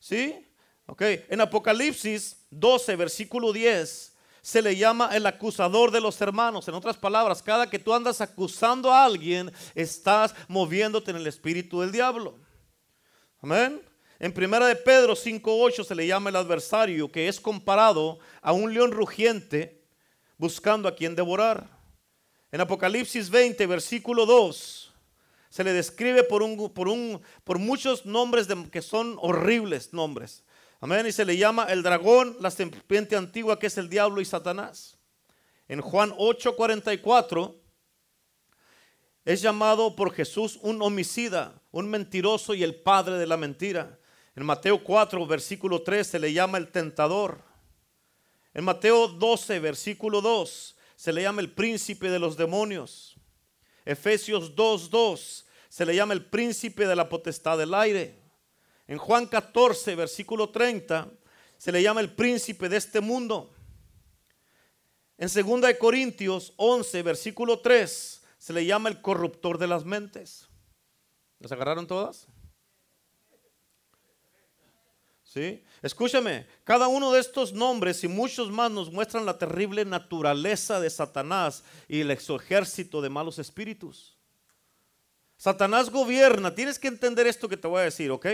[0.00, 0.43] ¿Sí?
[0.86, 6.68] Ok, en Apocalipsis 12, versículo 10, se le llama el acusador de los hermanos.
[6.68, 11.80] En otras palabras, cada que tú andas acusando a alguien, estás moviéndote en el espíritu
[11.80, 12.36] del diablo.
[13.40, 13.80] Amén.
[14.18, 18.72] En primera de Pedro 5.8 se le llama el adversario, que es comparado a un
[18.72, 19.82] león rugiente
[20.36, 21.66] buscando a quien devorar.
[22.52, 24.92] En Apocalipsis 20, versículo 2,
[25.48, 30.44] se le describe por, un, por, un, por muchos nombres que son horribles nombres.
[30.84, 31.06] Amén.
[31.06, 34.98] Y se le llama el dragón, la serpiente antigua, que es el diablo y Satanás.
[35.66, 37.54] En Juan 8:44
[39.24, 43.98] es llamado por Jesús un homicida, un mentiroso y el padre de la mentira.
[44.36, 47.42] En Mateo 4, versículo 3 se le llama el tentador.
[48.52, 53.16] En Mateo 12, versículo 2 se le llama el príncipe de los demonios.
[53.86, 58.23] Efesios 2, 2 se le llama el príncipe de la potestad del aire.
[58.86, 61.10] En Juan 14, versículo 30,
[61.56, 63.50] se le llama el príncipe de este mundo.
[65.16, 70.48] En 2 Corintios 11, versículo 3, se le llama el corruptor de las mentes.
[71.38, 72.26] ¿Las agarraron todas?
[75.22, 75.64] ¿Sí?
[75.82, 80.90] Escúchame, cada uno de estos nombres y muchos más nos muestran la terrible naturaleza de
[80.90, 84.16] Satanás y el ejército de malos espíritus.
[85.36, 88.26] Satanás gobierna, tienes que entender esto que te voy a decir, ¿ok?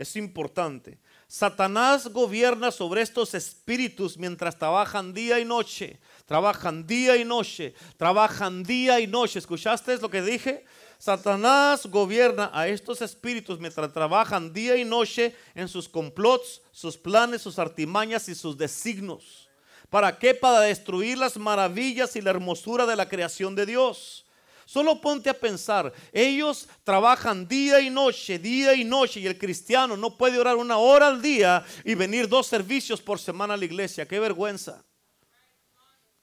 [0.00, 0.98] Es importante.
[1.28, 6.00] Satanás gobierna sobre estos espíritus mientras trabajan día y noche.
[6.24, 7.74] Trabajan día y noche.
[7.98, 9.38] Trabajan día y noche.
[9.38, 10.64] ¿Escuchaste lo que dije?
[10.98, 17.42] Satanás gobierna a estos espíritus mientras trabajan día y noche en sus complots, sus planes,
[17.42, 19.50] sus artimañas y sus designos.
[19.90, 20.34] ¿Para qué?
[20.34, 24.24] Para destruir las maravillas y la hermosura de la creación de Dios.
[24.70, 29.96] Solo ponte a pensar, ellos trabajan día y noche, día y noche, y el cristiano
[29.96, 33.64] no puede orar una hora al día y venir dos servicios por semana a la
[33.64, 34.06] iglesia.
[34.06, 34.84] Qué vergüenza.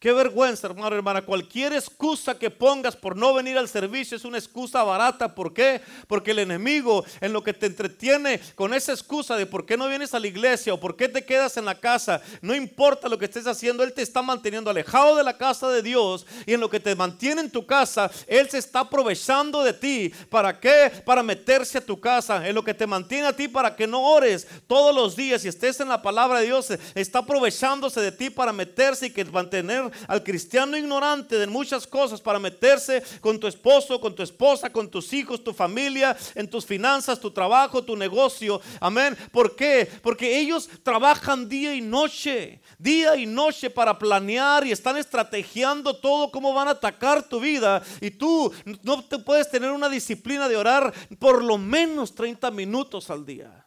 [0.07, 1.21] Qué vergüenza, hermano, hermana.
[1.21, 5.35] Cualquier excusa que pongas por no venir al servicio es una excusa barata.
[5.35, 5.81] ¿Por qué?
[6.07, 9.89] Porque el enemigo en lo que te entretiene con esa excusa de por qué no
[9.89, 13.19] vienes a la iglesia o por qué te quedas en la casa, no importa lo
[13.19, 16.61] que estés haciendo, Él te está manteniendo alejado de la casa de Dios y en
[16.61, 20.13] lo que te mantiene en tu casa, Él se está aprovechando de ti.
[20.29, 20.89] ¿Para qué?
[21.03, 22.47] Para meterse a tu casa.
[22.47, 25.49] En lo que te mantiene a ti para que no ores todos los días y
[25.49, 29.96] estés en la palabra de Dios, está aprovechándose de ti para meterse y que mantener
[30.07, 34.89] al cristiano ignorante de muchas cosas para meterse con tu esposo, con tu esposa, con
[34.89, 38.61] tus hijos, tu familia, en tus finanzas, tu trabajo, tu negocio.
[38.79, 39.17] Amén.
[39.31, 39.89] ¿Por qué?
[40.01, 46.31] Porque ellos trabajan día y noche, día y noche para planear y están estrategiando todo
[46.31, 47.81] cómo van a atacar tu vida.
[48.01, 48.51] Y tú
[48.83, 53.66] no te puedes tener una disciplina de orar por lo menos 30 minutos al día.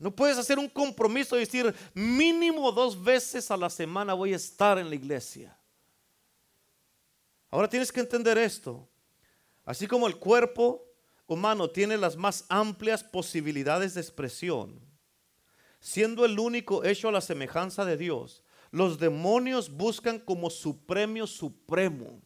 [0.00, 4.36] No puedes hacer un compromiso y decir mínimo dos veces a la semana voy a
[4.36, 5.54] estar en la iglesia.
[7.50, 8.88] Ahora tienes que entender esto.
[9.62, 10.82] Así como el cuerpo
[11.26, 14.80] humano tiene las más amplias posibilidades de expresión,
[15.80, 21.26] siendo el único hecho a la semejanza de Dios, los demonios buscan como su premio
[21.26, 22.22] supremo.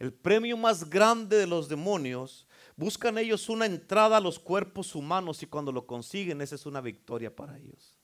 [0.00, 5.42] El premio más grande de los demonios Buscan ellos una entrada a los cuerpos humanos
[5.42, 7.96] y cuando lo consiguen, esa es una victoria para ellos.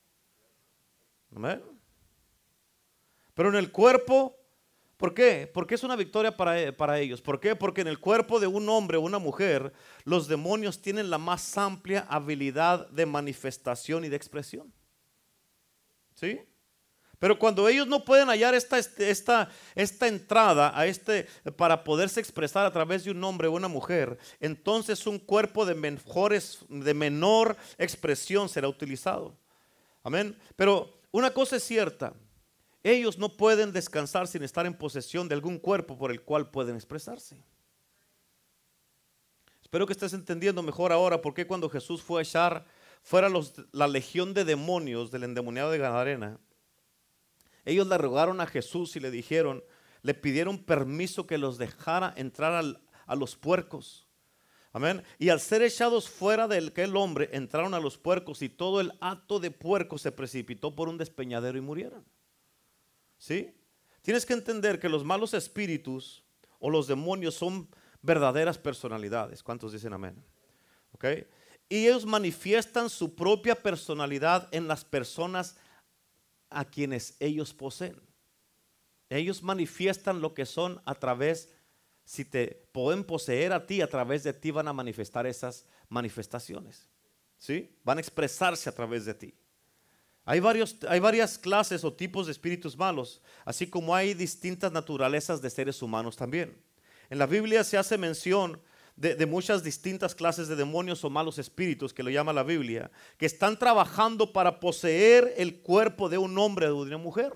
[1.34, 1.62] ¿Amén?
[3.34, 4.36] Pero en el cuerpo,
[4.96, 5.50] ¿por qué?
[5.52, 7.20] Porque es una victoria para, para ellos.
[7.20, 7.56] ¿Por qué?
[7.56, 9.72] Porque en el cuerpo de un hombre o una mujer,
[10.04, 14.72] los demonios tienen la más amplia habilidad de manifestación y de expresión.
[16.14, 16.40] ¿Sí?
[17.20, 22.18] Pero cuando ellos no pueden hallar esta, este, esta, esta entrada a este, para poderse
[22.18, 26.94] expresar a través de un hombre o una mujer, entonces un cuerpo de, mejores, de
[26.94, 29.36] menor expresión será utilizado.
[30.02, 30.34] Amén.
[30.56, 32.14] Pero una cosa es cierta,
[32.82, 36.74] ellos no pueden descansar sin estar en posesión de algún cuerpo por el cual pueden
[36.74, 37.36] expresarse.
[39.60, 42.64] Espero que estés entendiendo mejor ahora por qué cuando Jesús fue a echar
[43.02, 43.28] fuera
[43.72, 46.38] la legión de demonios del endemoniado de Gadarena,
[47.72, 49.62] ellos le rogaron a Jesús y le dijeron,
[50.02, 52.64] le pidieron permiso que los dejara entrar
[53.06, 54.06] a los puercos.
[54.72, 55.02] Amén.
[55.18, 58.92] Y al ser echados fuera de aquel hombre, entraron a los puercos y todo el
[59.00, 62.04] acto de puerco se precipitó por un despeñadero y murieron.
[63.18, 63.52] ¿Sí?
[64.02, 66.24] Tienes que entender que los malos espíritus
[66.58, 67.68] o los demonios son
[68.00, 69.42] verdaderas personalidades.
[69.42, 70.24] ¿Cuántos dicen amén?
[70.92, 71.04] ¿Ok?
[71.70, 75.56] y ellos manifiestan su propia personalidad en las personas
[76.50, 78.00] a quienes ellos poseen.
[79.08, 81.52] Ellos manifiestan lo que son a través,
[82.04, 86.88] si te pueden poseer a ti, a través de ti van a manifestar esas manifestaciones.
[87.38, 87.74] ¿Sí?
[87.84, 89.34] Van a expresarse a través de ti.
[90.24, 95.40] Hay, varios, hay varias clases o tipos de espíritus malos, así como hay distintas naturalezas
[95.40, 96.56] de seres humanos también.
[97.08, 98.60] En la Biblia se hace mención
[99.00, 103.24] de, muchas distintas clases de demonios o malos espíritus, que lo llama la Biblia, que
[103.24, 107.32] están trabajando para poseer el cuerpo de un hombre o de una mujer.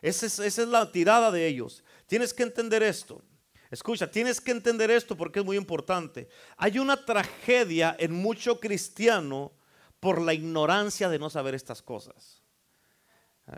[0.00, 1.82] Esa es, esa es la tirada de ellos.
[2.06, 3.20] Tienes que entender esto.
[3.68, 6.28] Escucha, tienes que entender esto porque es muy importante.
[6.56, 9.52] Hay una tragedia en mucho cristiano
[9.98, 12.42] por la ignorancia de no saber estas cosas.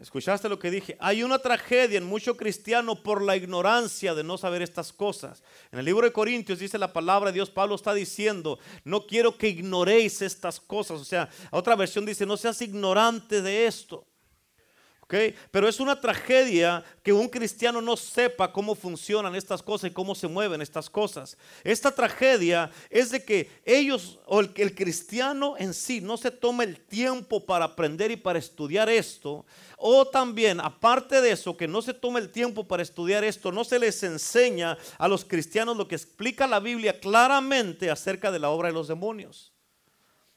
[0.03, 0.99] ¿Escuchaste lo que dije?
[1.01, 5.43] Hay una tragedia en mucho cristiano por la ignorancia de no saber estas cosas.
[5.73, 9.39] En el libro de Corintios dice la palabra de Dios, Pablo está diciendo, no quiero
[9.39, 11.01] que ignoréis estas cosas.
[11.01, 14.05] O sea, otra versión dice, no seas ignorante de esto.
[15.09, 20.15] Pero es una tragedia que un cristiano no sepa cómo funcionan estas cosas y cómo
[20.15, 21.39] se mueven estas cosas.
[21.65, 26.65] Esta tragedia es de que ellos o el, el cristiano en sí no se toma
[26.65, 29.47] el tiempo para aprender y para estudiar esto.
[29.79, 33.65] O también, aparte de eso, que no se toma el tiempo para estudiar esto, no
[33.65, 38.51] se les enseña a los cristianos lo que explica la Biblia claramente acerca de la
[38.51, 39.55] obra de los demonios.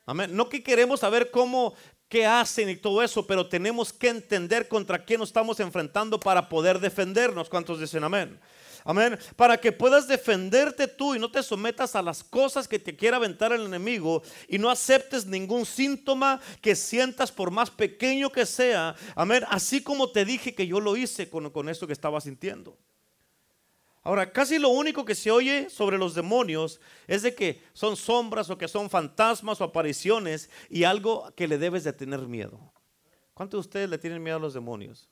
[0.06, 0.36] Amén.
[0.36, 1.74] No que queremos saber cómo,
[2.12, 6.50] qué hacen y todo eso, pero tenemos que entender contra quién nos estamos enfrentando para
[6.50, 7.48] poder defendernos.
[7.48, 8.38] ¿Cuántos dicen amén?
[8.84, 9.18] Amén.
[9.38, 13.16] Para que puedas defenderte tú y no te sometas a las cosas que te quiera
[13.16, 18.94] aventar el enemigo y no aceptes ningún síntoma que sientas por más pequeño que sea.
[19.16, 19.46] Amén.
[19.48, 22.78] Así como te dije que yo lo hice con, con esto que estaba sintiendo.
[24.04, 28.50] Ahora, casi lo único que se oye sobre los demonios es de que son sombras
[28.50, 32.74] o que son fantasmas o apariciones y algo que le debes de tener miedo.
[33.36, 35.08] ¿Cuántos de ustedes le tienen miedo a los demonios?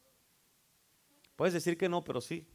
[1.36, 2.47] Puedes decir que no, pero sí.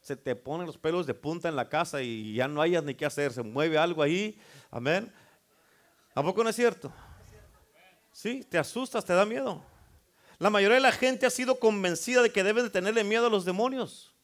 [0.00, 2.94] Se te ponen los pelos de punta en la casa y ya no hayas ni
[2.94, 3.32] qué hacer.
[3.32, 4.38] Se mueve algo ahí.
[4.70, 5.12] Amén.
[6.14, 6.92] ¿A poco no es cierto?
[8.10, 9.62] Sí, te asustas, te da miedo.
[10.38, 13.30] La mayoría de la gente ha sido convencida de que deben de tenerle miedo a
[13.30, 14.15] los demonios.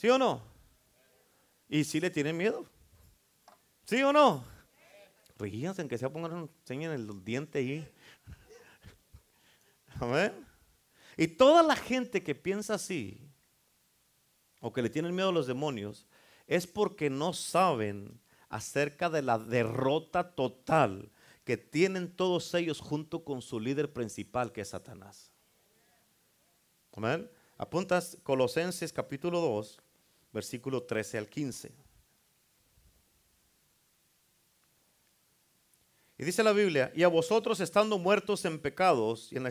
[0.00, 0.40] ¿Sí o no?
[1.68, 2.64] ¿Y si le tienen miedo?
[3.84, 4.42] ¿Sí o no?
[5.36, 7.86] Ríanse, en que sea pongan, enseñen el diente ahí.
[10.00, 10.32] Amén.
[11.18, 13.30] Y toda la gente que piensa así,
[14.62, 16.06] o que le tienen miedo a los demonios,
[16.46, 21.12] es porque no saben acerca de la derrota total
[21.44, 25.30] que tienen todos ellos junto con su líder principal, que es Satanás.
[26.94, 27.30] Amén.
[27.58, 29.82] Apuntas Colosenses capítulo 2,
[30.32, 31.72] versículo 13 al 15.
[36.20, 39.50] Y dice la Biblia, y a vosotros estando muertos en pecados y en la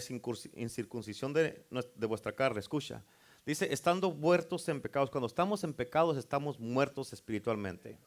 [0.54, 1.66] incircuncisión de,
[2.08, 3.04] vuestra carne, escucha,
[3.44, 7.98] dice, estando muertos en pecados, cuando estamos en pecados estamos muertos espiritualmente,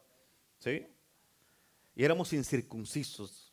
[0.61, 0.87] ¿sí?
[1.97, 3.53] Y éramos incircuncisos.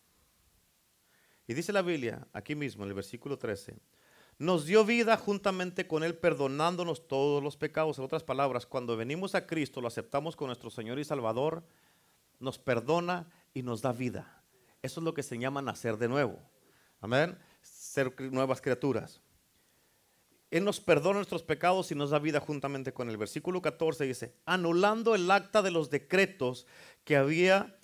[1.47, 3.79] Y dice la Biblia, aquí mismo, en el versículo 13,
[4.39, 7.97] nos dio vida juntamente con Él, perdonándonos todos los pecados.
[7.99, 11.62] En otras palabras, cuando venimos a Cristo, lo aceptamos con nuestro Señor y Salvador,
[12.39, 14.41] nos perdona y nos da vida.
[14.82, 16.39] Eso es lo que se llama nacer de nuevo.
[17.02, 17.38] Amén.
[17.62, 19.21] Ser nuevas criaturas.
[20.52, 24.34] Él nos perdona nuestros pecados y nos da vida juntamente con el versículo 14 dice,
[24.45, 26.65] anulando el acta de los decretos
[27.04, 27.78] que había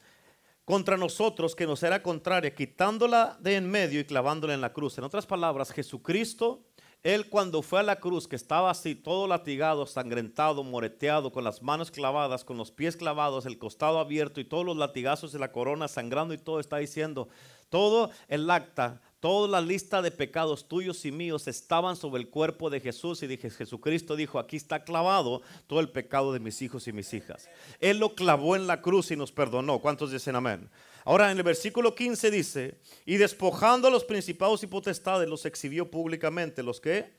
[0.65, 4.97] contra nosotros que nos era contraria, quitándola de en medio y clavándola en la cruz.
[4.97, 6.63] En otras palabras, Jesucristo,
[7.03, 11.61] Él cuando fue a la cruz, que estaba así todo latigado, sangrentado, moreteado, con las
[11.61, 15.51] manos clavadas, con los pies clavados, el costado abierto y todos los latigazos de la
[15.51, 17.29] corona sangrando y todo, está diciendo,
[17.69, 22.69] todo el acta Toda la lista de pecados tuyos y míos estaban sobre el cuerpo
[22.69, 26.87] de Jesús y dije, Jesucristo dijo, aquí está clavado todo el pecado de mis hijos
[26.87, 27.49] y mis hijas.
[27.79, 29.79] Él lo clavó en la cruz y nos perdonó.
[29.79, 30.69] ¿Cuántos dicen amén?
[31.05, 35.89] Ahora en el versículo 15 dice, y despojando a los principados y potestades los exhibió
[35.89, 36.61] públicamente.
[36.61, 37.11] ¿Los qué?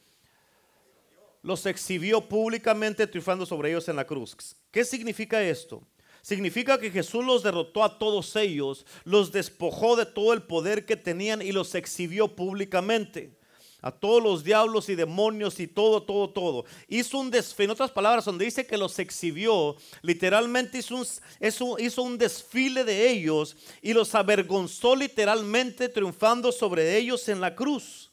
[1.42, 4.36] Los exhibió públicamente triunfando sobre ellos en la cruz.
[4.70, 5.82] ¿Qué significa esto?
[6.26, 10.96] Significa que Jesús los derrotó a todos ellos, los despojó de todo el poder que
[10.96, 13.38] tenían y los exhibió públicamente.
[13.80, 16.64] A todos los diablos y demonios y todo, todo, todo.
[16.88, 22.18] Hizo un desfile, en otras palabras, donde dice que los exhibió, literalmente hizo un, un
[22.18, 28.10] desfile de ellos y los avergonzó literalmente triunfando sobre ellos en la cruz.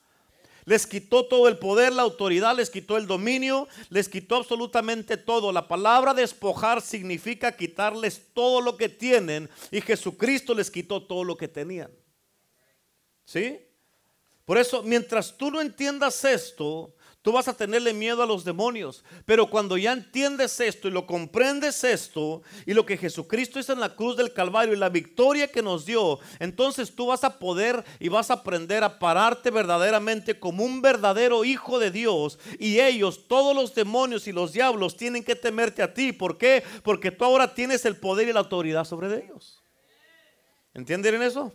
[0.66, 5.52] Les quitó todo el poder, la autoridad, les quitó el dominio, les quitó absolutamente todo.
[5.52, 11.36] La palabra despojar significa quitarles todo lo que tienen y Jesucristo les quitó todo lo
[11.36, 11.92] que tenían.
[13.26, 13.60] ¿Sí?
[14.46, 16.94] Por eso, mientras tú no entiendas esto,
[17.24, 19.06] Tú vas a tenerle miedo a los demonios.
[19.26, 23.80] Pero cuando ya entiendes esto y lo comprendes esto y lo que Jesucristo hizo en
[23.80, 27.86] la cruz del Calvario y la victoria que nos dio, entonces tú vas a poder
[28.02, 32.38] y vas a aprender a pararte verdaderamente como un verdadero hijo de Dios.
[32.60, 36.12] Y ellos, todos los demonios y los diablos, tienen que temerte a ti.
[36.12, 36.62] ¿Por qué?
[36.84, 39.64] Porque tú ahora tienes el poder y la autoridad sobre ellos.
[40.74, 41.54] ¿Entienden eso?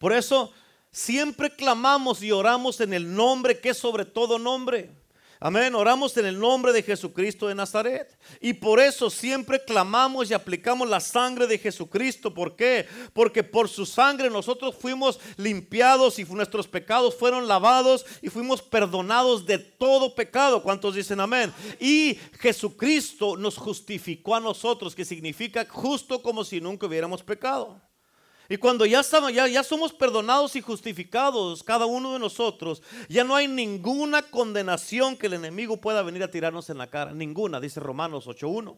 [0.00, 0.52] Por eso
[0.92, 4.90] Siempre clamamos y oramos en el nombre que es sobre todo nombre.
[5.42, 8.14] Amén, oramos en el nombre de Jesucristo de Nazaret.
[8.42, 12.34] Y por eso siempre clamamos y aplicamos la sangre de Jesucristo.
[12.34, 12.86] ¿Por qué?
[13.14, 19.46] Porque por su sangre nosotros fuimos limpiados y nuestros pecados fueron lavados y fuimos perdonados
[19.46, 20.62] de todo pecado.
[20.62, 21.50] ¿Cuántos dicen amén?
[21.80, 27.80] Y Jesucristo nos justificó a nosotros, que significa justo como si nunca hubiéramos pecado.
[28.50, 33.22] Y cuando ya, estamos, ya, ya somos perdonados y justificados, cada uno de nosotros, ya
[33.22, 37.12] no hay ninguna condenación que el enemigo pueda venir a tirarnos en la cara.
[37.12, 38.76] Ninguna, dice Romanos 8.1.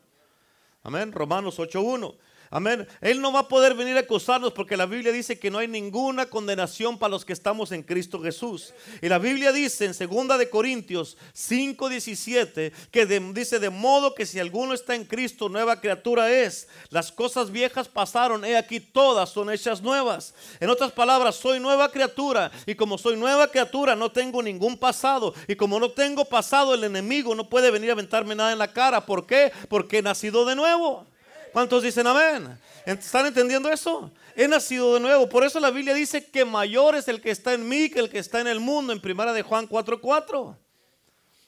[0.83, 2.15] Amén, Romanos 8.1.
[2.55, 2.87] Amén.
[3.01, 5.69] Él no va a poder venir a acusarnos porque la Biblia dice que no hay
[5.69, 8.75] ninguna condenación para los que estamos en Cristo Jesús.
[9.01, 14.39] Y la Biblia dice en 2 de Corintios 5:17 que dice de modo que si
[14.39, 16.69] alguno está en Cristo, nueva criatura es.
[16.91, 20.35] Las cosas viejas pasaron, he aquí todas son hechas nuevas.
[20.61, 25.33] En otras palabras, soy nueva criatura y como soy nueva criatura no tengo ningún pasado
[25.49, 28.75] y como no tengo pasado el enemigo no puede venir a aventarme nada en la
[28.75, 29.07] cara.
[29.07, 29.51] ¿Por qué?
[29.71, 31.07] Porque he nacido de nuevo.
[31.53, 32.59] ¿Cuántos dicen amén?
[32.87, 34.11] ¿Están entendiendo eso?
[34.35, 35.29] He nacido de nuevo.
[35.29, 38.09] Por eso la Biblia dice que mayor es el que está en mí que el
[38.09, 40.57] que está en el mundo, en primera de Juan 4:4.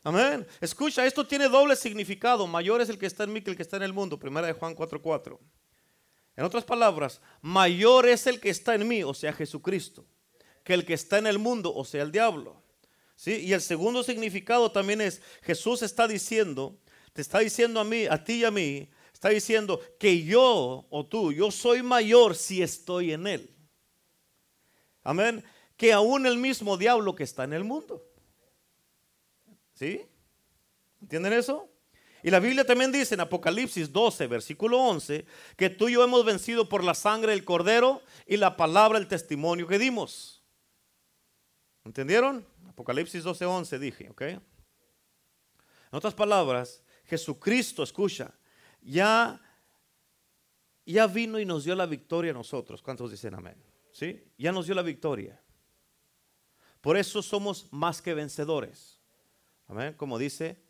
[0.03, 0.47] Amén.
[0.61, 2.47] Escucha, esto tiene doble significado.
[2.47, 4.47] Mayor es el que está en mí que el que está en el mundo, primera
[4.47, 5.39] de Juan 4:4.
[6.37, 10.05] En otras palabras, mayor es el que está en mí, o sea, Jesucristo,
[10.65, 12.61] que el que está en el mundo, o sea, el diablo.
[13.17, 13.37] ¿Sí?
[13.37, 16.77] Y el segundo significado también es, Jesús está diciendo,
[17.13, 18.91] te está diciendo a mí, a ti y a mí,
[19.25, 23.57] Está diciendo que yo o tú, yo soy mayor si estoy en Él.
[25.03, 25.43] Amén.
[25.79, 28.07] Que aún el mismo diablo que está en el mundo.
[29.73, 30.03] ¿Sí?
[31.01, 31.71] ¿Entienden eso?
[32.23, 35.25] Y la Biblia también dice en Apocalipsis 12, versículo 11,
[35.57, 39.09] que tú y yo hemos vencido por la sangre del cordero y la palabra, el
[39.09, 40.43] testimonio que dimos.
[41.83, 42.47] ¿Entendieron?
[42.69, 44.21] Apocalipsis 12, 11 dije, ¿ok?
[44.21, 44.43] En
[45.93, 48.35] otras palabras, Jesucristo, escucha,
[48.85, 49.41] ya,
[50.87, 52.83] ya vino y nos dio la victoria a nosotros.
[52.83, 53.57] ¿Cuántos dicen amén?
[53.93, 54.23] ¿Sí?
[54.39, 55.41] Ya nos dio la victoria.
[56.81, 59.01] Por eso somos más que vencedores.
[59.69, 59.95] Amén.
[59.95, 60.63] Como dice,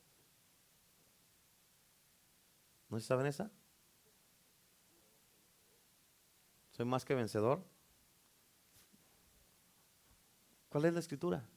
[2.89, 3.51] ¿no saben esa?
[6.71, 7.65] Soy más que vencedor.
[10.69, 11.49] ¿Cuál es la escritura?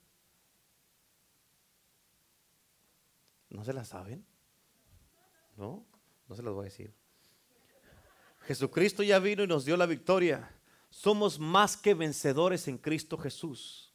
[3.50, 4.26] ¿No se la saben?
[5.56, 5.86] ¿No?
[6.28, 6.94] No se los voy a decir.
[8.46, 10.50] Jesucristo ya vino y nos dio la victoria.
[10.90, 13.94] Somos más que vencedores en Cristo Jesús.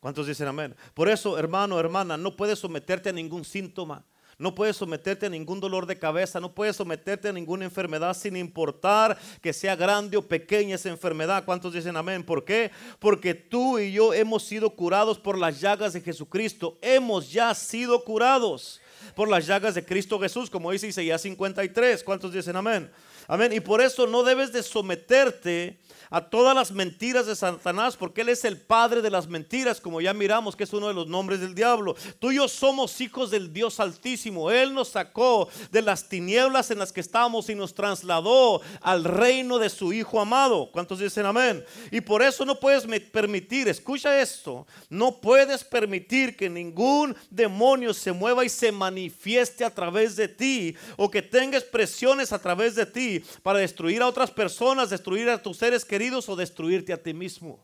[0.00, 0.74] ¿Cuántos dicen amén?
[0.94, 4.04] Por eso, hermano, hermana, no puedes someterte a ningún síntoma.
[4.38, 8.38] No puedes someterte a ningún dolor de cabeza, no puedes someterte a ninguna enfermedad sin
[8.38, 11.44] importar que sea grande o pequeña esa enfermedad.
[11.44, 12.24] ¿Cuántos dicen amén?
[12.24, 12.70] ¿Por qué?
[12.98, 16.78] Porque tú y yo hemos sido curados por las llagas de Jesucristo.
[16.80, 18.80] Hemos ya sido curados
[19.14, 22.02] por las llagas de Cristo Jesús, como dice Isaías 53.
[22.04, 22.90] ¿Cuántos dicen amén?
[23.28, 23.52] Amén.
[23.52, 25.78] Y por eso no debes de someterte
[26.10, 30.00] a todas las mentiras de Satanás, porque Él es el padre de las mentiras, como
[30.00, 31.94] ya miramos que es uno de los nombres del diablo.
[32.18, 34.50] Tú y yo somos hijos del Dios Altísimo.
[34.50, 39.58] Él nos sacó de las tinieblas en las que estábamos y nos trasladó al reino
[39.58, 40.70] de su Hijo amado.
[40.72, 41.64] ¿Cuántos dicen amén?
[41.92, 48.12] Y por eso no puedes permitir, escucha esto, no puedes permitir que ningún demonio se
[48.12, 52.86] mueva y se manifieste a través de ti o que tenga expresiones a través de
[52.86, 53.09] ti
[53.42, 57.58] para destruir a otras personas, destruir a tus seres queridos o destruirte a ti mismo.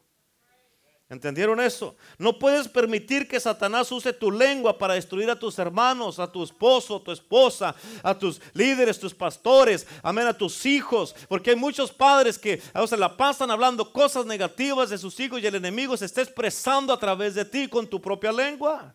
[1.08, 1.94] ¿Entendieron eso?
[2.18, 6.42] No puedes permitir que Satanás use tu lengua para destruir a tus hermanos, a tu
[6.42, 11.14] esposo, tu esposa, a tus líderes, tus pastores, amén, a tus hijos.
[11.28, 15.46] Porque hay muchos padres que se la pasan hablando cosas negativas de sus hijos y
[15.46, 18.92] el enemigo se está expresando a través de ti con tu propia lengua.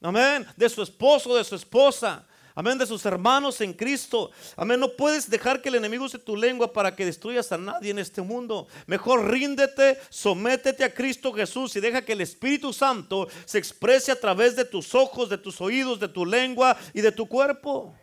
[0.00, 0.46] Amén.
[0.56, 2.24] De su esposo, de su esposa.
[2.58, 4.32] Amén, de sus hermanos en Cristo.
[4.56, 7.92] Amén, no puedes dejar que el enemigo use tu lengua para que destruyas a nadie
[7.92, 8.66] en este mundo.
[8.88, 14.18] Mejor ríndete, sométete a Cristo Jesús y deja que el Espíritu Santo se exprese a
[14.18, 17.94] través de tus ojos, de tus oídos, de tu lengua y de tu cuerpo.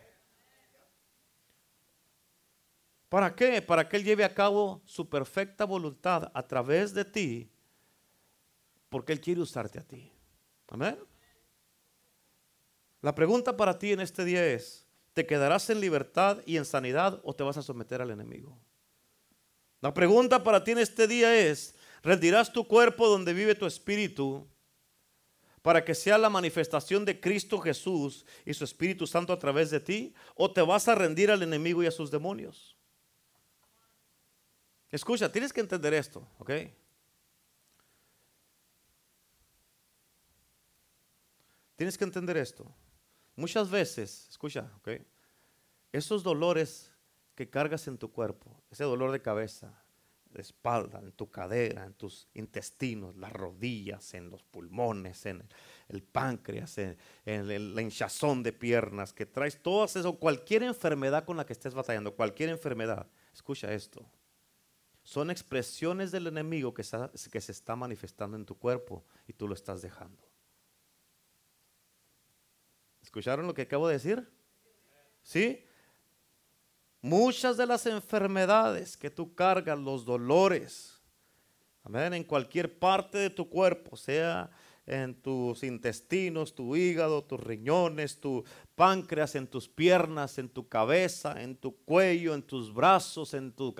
[3.10, 3.60] ¿Para qué?
[3.60, 7.50] Para que Él lleve a cabo su perfecta voluntad a través de ti,
[8.88, 10.10] porque Él quiere usarte a ti.
[10.68, 10.96] Amén.
[13.06, 17.20] La pregunta para ti en este día es, ¿te quedarás en libertad y en sanidad
[17.22, 18.58] o te vas a someter al enemigo?
[19.80, 24.44] La pregunta para ti en este día es, ¿rendirás tu cuerpo donde vive tu espíritu
[25.62, 29.78] para que sea la manifestación de Cristo Jesús y su Espíritu Santo a través de
[29.78, 30.12] ti?
[30.34, 32.76] ¿O te vas a rendir al enemigo y a sus demonios?
[34.90, 36.50] Escucha, tienes que entender esto, ¿ok?
[41.76, 42.66] Tienes que entender esto.
[43.36, 44.88] Muchas veces, escucha, ok,
[45.92, 46.90] esos dolores
[47.34, 49.82] que cargas en tu cuerpo, ese dolor de cabeza,
[50.30, 55.42] de espalda, en tu cadera, en tus intestinos, las rodillas, en los pulmones, en
[55.88, 61.36] el páncreas, en, en la hinchazón de piernas, que traes todas eso, cualquier enfermedad con
[61.36, 64.04] la que estés batallando, cualquier enfermedad, escucha esto,
[65.02, 69.54] son expresiones del enemigo que, que se está manifestando en tu cuerpo y tú lo
[69.54, 70.25] estás dejando.
[73.16, 74.28] ¿Escucharon lo que acabo de decir?
[75.22, 75.64] ¿Sí?
[77.00, 81.00] Muchas de las enfermedades que tú cargas, los dolores,
[81.82, 84.50] amén, en cualquier parte de tu cuerpo, sea
[84.84, 88.44] en tus intestinos, tu hígado, tus riñones, tu
[88.74, 93.74] páncreas, en tus piernas, en tu cabeza, en tu cuello, en tus brazos, en tu,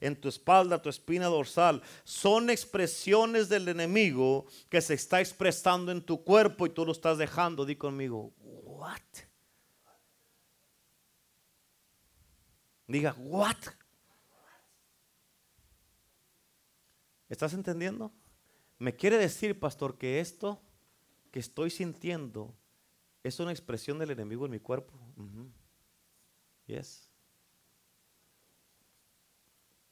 [0.00, 6.02] en tu espalda, tu espina dorsal, son expresiones del enemigo que se está expresando en
[6.02, 7.64] tu cuerpo y tú lo estás dejando.
[7.64, 8.32] Di conmigo,
[8.80, 9.00] what?
[12.86, 13.56] Diga, what?
[17.28, 18.10] ¿Estás entendiendo?
[18.78, 20.60] Me quiere decir, pastor, que esto
[21.30, 22.52] que estoy sintiendo
[23.22, 24.98] es una expresión del enemigo en mi cuerpo.
[26.66, 27.08] Yes.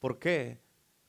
[0.00, 0.60] ¿Por qué?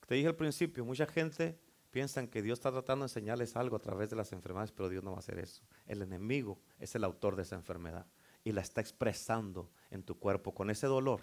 [0.06, 1.58] Te dije al principio, mucha gente
[1.92, 5.04] piensan que Dios está tratando de enseñarles algo a través de las enfermedades, pero Dios
[5.04, 5.64] no va a hacer eso.
[5.86, 8.06] El enemigo es el autor de esa enfermedad
[8.44, 11.22] y la está expresando en tu cuerpo con ese dolor,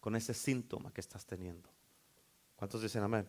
[0.00, 1.70] con ese síntoma que estás teniendo.
[2.56, 3.28] ¿Cuántos dicen amén?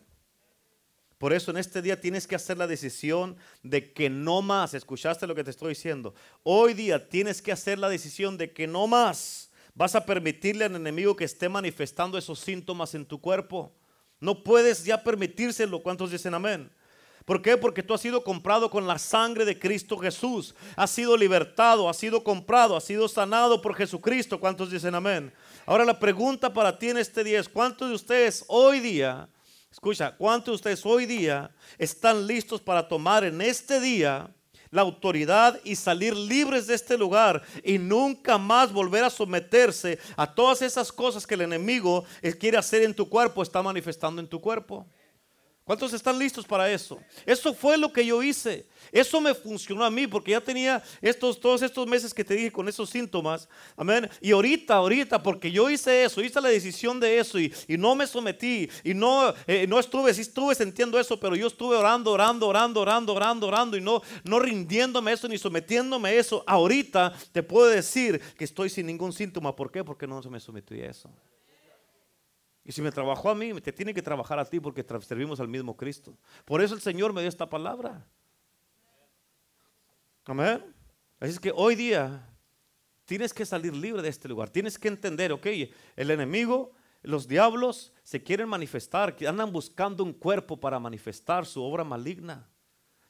[1.18, 5.26] Por eso en este día tienes que hacer la decisión de que no más, escuchaste
[5.26, 8.86] lo que te estoy diciendo, hoy día tienes que hacer la decisión de que no
[8.86, 13.72] más vas a permitirle al enemigo que esté manifestando esos síntomas en tu cuerpo.
[14.20, 15.82] No puedes ya permitírselo.
[15.82, 16.70] ¿Cuántos dicen amén?
[17.26, 17.56] ¿Por qué?
[17.56, 20.54] Porque tú has sido comprado con la sangre de Cristo Jesús.
[20.76, 24.38] Has sido libertado, has sido comprado, has sido sanado por Jesucristo.
[24.38, 25.32] ¿Cuántos dicen amén?
[25.66, 29.28] Ahora la pregunta para ti en este día es, ¿cuántos de ustedes hoy día,
[29.72, 34.30] escucha, cuántos de ustedes hoy día están listos para tomar en este día
[34.76, 40.34] la autoridad y salir libres de este lugar y nunca más volver a someterse a
[40.34, 42.04] todas esas cosas que el enemigo
[42.38, 44.86] quiere hacer en tu cuerpo, está manifestando en tu cuerpo.
[45.66, 47.00] ¿Cuántos están listos para eso?
[47.26, 48.68] Eso fue lo que yo hice.
[48.92, 52.52] Eso me funcionó a mí porque ya tenía estos, todos estos meses que te dije
[52.52, 53.48] con esos síntomas.
[53.76, 54.08] Amén.
[54.20, 58.06] Y ahorita, ahorita, porque yo hice eso, hice la decisión de eso y, no me
[58.06, 62.46] sometí y no, eh, no estuve, sí estuve sintiendo eso, pero yo estuve orando, orando,
[62.46, 66.44] orando, orando, orando, orando y no, no rindiéndome eso ni sometiéndome a eso.
[66.46, 69.56] Ahorita te puedo decir que estoy sin ningún síntoma.
[69.56, 69.82] ¿Por qué?
[69.82, 71.10] Porque no se me sometí a eso.
[72.66, 75.46] Y si me trabajó a mí, te tiene que trabajar a ti porque servimos al
[75.46, 76.18] mismo Cristo.
[76.44, 78.04] Por eso el Señor me dio esta palabra.
[80.24, 80.74] Amén.
[81.20, 82.28] Así es que hoy día
[83.04, 84.50] tienes que salir libre de este lugar.
[84.50, 85.46] Tienes que entender, ok,
[85.94, 91.84] el enemigo, los diablos se quieren manifestar, andan buscando un cuerpo para manifestar su obra
[91.84, 92.48] maligna.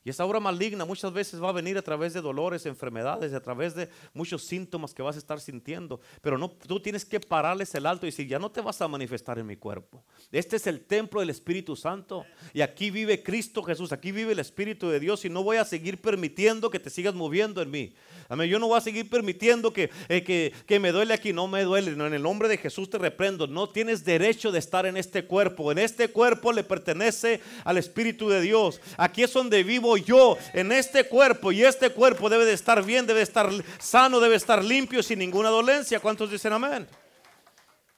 [0.07, 3.40] Y esa obra maligna muchas veces va a venir a través de dolores, enfermedades, a
[3.40, 6.00] través de muchos síntomas que vas a estar sintiendo.
[6.22, 8.86] Pero no, tú tienes que pararles el alto y decir, ya no te vas a
[8.86, 10.04] manifestar en mi cuerpo.
[10.30, 12.24] Este es el templo del Espíritu Santo.
[12.54, 15.24] Y aquí vive Cristo Jesús, aquí vive el Espíritu de Dios.
[15.24, 17.92] Y no voy a seguir permitiendo que te sigas moviendo en mí.
[18.28, 18.48] Amén.
[18.48, 21.32] Yo no voy a seguir permitiendo que, eh, que, que, me duele aquí.
[21.32, 21.90] No me duele.
[21.90, 23.48] En el nombre de Jesús te reprendo.
[23.48, 25.72] No tienes derecho de estar en este cuerpo.
[25.72, 28.72] En este cuerpo le pertenece al Espíritu de Dior.
[28.96, 33.07] Aquí es donde vivo yo en este cuerpo y este cuerpo debe de estar bien,
[33.07, 36.01] debe estar sano, debe estar limpio sin ninguna dolencia.
[36.01, 36.86] ¿Cuántos dicen amén?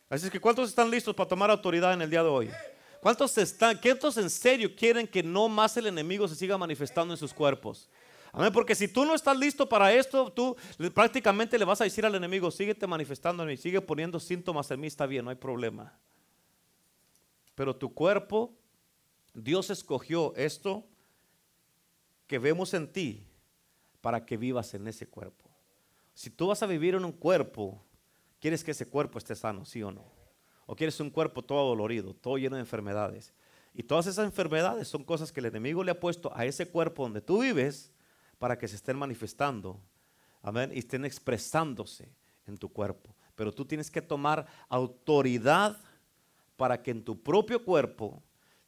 [0.09, 2.51] Así es que ¿cuántos están listos para tomar autoridad en el día de hoy?
[3.01, 7.19] ¿Cuántos están, cuántos en serio quieren que no más el enemigo se siga manifestando en
[7.19, 7.89] sus cuerpos?
[8.33, 10.57] Amén, porque si tú no estás listo para esto, tú
[10.93, 14.81] prácticamente le vas a decir al enemigo, síguete manifestando en mí, sigue poniendo síntomas en
[14.81, 15.99] mí, está bien, no hay problema.
[17.55, 18.55] Pero tu cuerpo,
[19.35, 20.85] Dios escogió esto
[22.29, 23.27] que vemos en ti
[24.01, 25.51] para que vivas en ese cuerpo.
[26.15, 27.83] Si tú vas a vivir en un cuerpo,
[28.39, 30.05] quieres que ese cuerpo esté sano, sí o no.
[30.67, 33.33] O quieres un cuerpo todo dolorido, todo lleno de enfermedades.
[33.75, 37.05] Y todas esas enfermedades son cosas que el enemigo le ha puesto a ese cuerpo
[37.05, 37.91] donde tú vives
[38.39, 39.81] para que se estén manifestando.
[40.43, 40.71] Amén.
[40.75, 42.09] Y estén expresándose
[42.47, 43.15] en tu cuerpo.
[43.35, 45.79] Pero tú tienes que tomar autoridad
[46.57, 48.21] para que en tu propio cuerpo,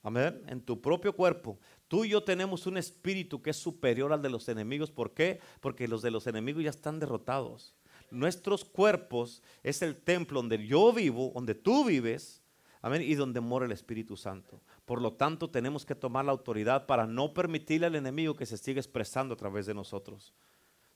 [0.02, 1.58] amén, en tu propio cuerpo,
[1.90, 4.90] tú y yo tenemos un espíritu que es superior al de los enemigos.
[4.90, 5.40] ¿Por qué?
[5.60, 7.74] Porque los de los enemigos ya están derrotados
[8.10, 12.42] nuestros cuerpos es el templo donde yo vivo, donde tú vives,
[12.82, 14.60] amén, y donde mora el Espíritu Santo.
[14.84, 18.56] Por lo tanto, tenemos que tomar la autoridad para no permitirle al enemigo que se
[18.56, 20.34] siga expresando a través de nosotros.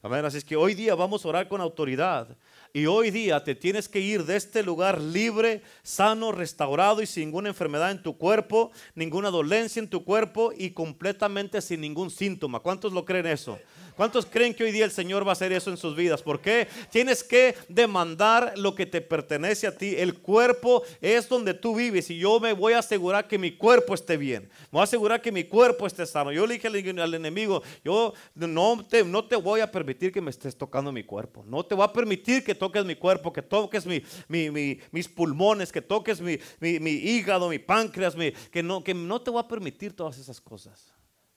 [0.04, 0.22] Amén.
[0.22, 2.28] Así es que hoy día vamos a orar con autoridad.
[2.74, 7.24] Y hoy día te tienes que ir de este lugar libre, sano, restaurado y sin
[7.24, 12.60] ninguna enfermedad en tu cuerpo, ninguna dolencia en tu cuerpo y completamente sin ningún síntoma.
[12.60, 13.58] ¿Cuántos lo creen eso?
[13.96, 16.20] ¿Cuántos creen que hoy día el Señor va a hacer eso en sus vidas?
[16.20, 16.66] ¿Por qué?
[16.90, 19.94] Tienes que demandar lo que te pertenece a ti.
[19.96, 23.94] El cuerpo es donde tú vives y yo me voy a asegurar que mi cuerpo
[23.94, 24.48] esté bien.
[24.64, 26.32] Me voy a asegurar que mi cuerpo esté sano.
[26.32, 30.30] Yo le dije al, enemigo, yo no te, no te voy a permitir que me
[30.30, 31.44] estés tocando mi cuerpo.
[31.46, 36.20] No te voy a permitir que toques mi cuerpo, que toques mis pulmones, que toques
[36.20, 38.16] mi, hígado, mi páncreas,
[38.50, 40.94] que, no, que no te voy a permitir todas esas cosas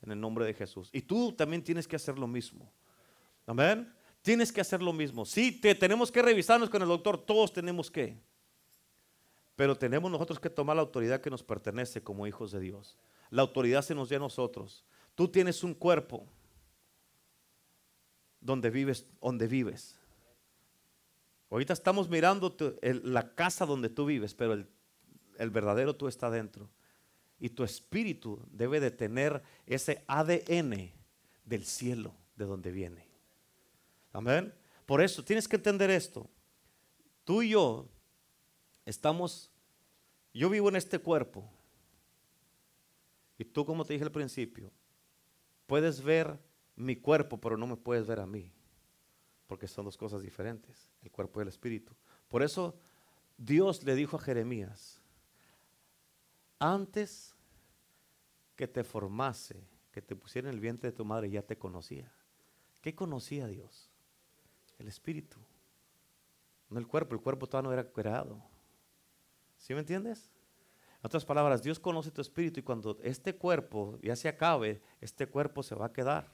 [0.07, 0.89] en el nombre de Jesús.
[0.93, 2.71] Y tú también tienes que hacer lo mismo.
[3.45, 3.93] Amén.
[4.21, 5.25] Tienes que hacer lo mismo.
[5.25, 8.17] Sí, te, tenemos que revisarnos con el doctor, todos tenemos que.
[9.55, 12.97] Pero tenemos nosotros que tomar la autoridad que nos pertenece como hijos de Dios.
[13.29, 14.85] La autoridad se nos da a nosotros.
[15.13, 16.25] Tú tienes un cuerpo
[18.39, 19.99] donde vives, donde vives.
[21.49, 24.67] Ahorita estamos mirando la casa donde tú vives, pero el,
[25.37, 26.69] el verdadero tú está dentro.
[27.39, 30.91] Y tu espíritu debe de tener ese ADN
[31.45, 33.05] del cielo de donde viene.
[34.13, 34.53] Amén.
[34.85, 36.29] Por eso tienes que entender esto.
[37.23, 37.88] Tú y yo
[38.85, 39.51] estamos,
[40.33, 41.47] yo vivo en este cuerpo.
[43.38, 44.71] Y tú, como te dije al principio,
[45.67, 46.39] puedes ver
[46.75, 48.51] mi cuerpo, pero no me puedes ver a mí.
[49.45, 51.93] Porque son dos cosas diferentes, el cuerpo y el espíritu.
[52.27, 52.75] Por eso
[53.38, 55.01] Dios le dijo a Jeremías,
[56.59, 57.35] antes
[58.55, 62.11] que te formase, que te pusiera en el vientre de tu madre, ya te conocía.
[62.81, 63.89] ¿Qué conocía Dios?
[64.79, 65.37] El espíritu.
[66.69, 68.41] No el cuerpo, el cuerpo todavía no era creado.
[69.57, 70.29] ¿Sí me entiendes?
[70.99, 75.27] En otras palabras, Dios conoce tu espíritu y cuando este cuerpo ya se acabe, este
[75.27, 76.31] cuerpo se va a quedar.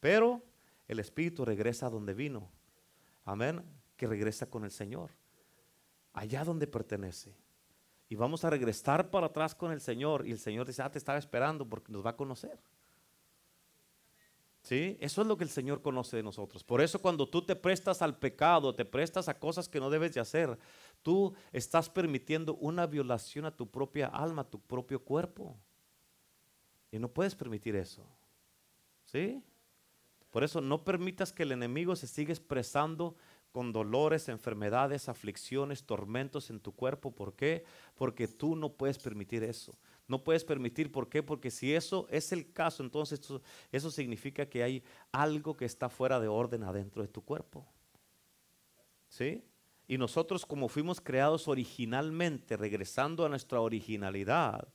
[0.00, 0.42] Pero
[0.88, 2.50] el espíritu regresa a donde vino.
[3.24, 3.62] Amén.
[3.96, 5.10] Que regresa con el Señor.
[6.12, 7.43] Allá donde pertenece
[8.08, 10.26] y vamos a regresar para atrás con el Señor.
[10.26, 12.58] Y el Señor dice, ah, te estaba esperando porque nos va a conocer.
[14.62, 14.96] ¿Sí?
[15.00, 16.64] Eso es lo que el Señor conoce de nosotros.
[16.64, 20.14] Por eso cuando tú te prestas al pecado, te prestas a cosas que no debes
[20.14, 20.58] de hacer,
[21.02, 25.54] tú estás permitiendo una violación a tu propia alma, a tu propio cuerpo.
[26.90, 28.06] Y no puedes permitir eso.
[29.04, 29.42] ¿Sí?
[30.30, 33.16] Por eso no permitas que el enemigo se siga expresando
[33.54, 37.12] con dolores, enfermedades, aflicciones, tormentos en tu cuerpo.
[37.12, 37.64] ¿Por qué?
[37.94, 39.78] Porque tú no puedes permitir eso.
[40.08, 41.22] No puedes permitir, ¿por qué?
[41.22, 43.40] Porque si eso es el caso, entonces eso,
[43.70, 44.82] eso significa que hay
[45.12, 47.64] algo que está fuera de orden adentro de tu cuerpo.
[49.06, 49.44] ¿Sí?
[49.86, 54.66] Y nosotros como fuimos creados originalmente, regresando a nuestra originalidad,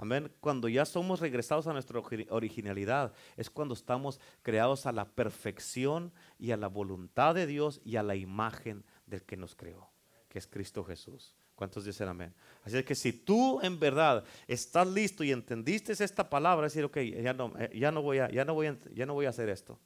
[0.00, 0.30] Amén.
[0.38, 6.52] Cuando ya somos regresados a nuestra originalidad, es cuando estamos creados a la perfección y
[6.52, 9.90] a la voluntad de Dios y a la imagen del que nos creó,
[10.28, 11.34] que es Cristo Jesús.
[11.56, 12.32] ¿Cuántos dicen amén?
[12.62, 16.98] Así es que si tú en verdad estás listo y entendiste esta palabra, decir, ok,
[16.98, 19.48] ya no, eh, ya no, voy, a, ya no, voy, ya no voy a hacer
[19.48, 19.80] esto.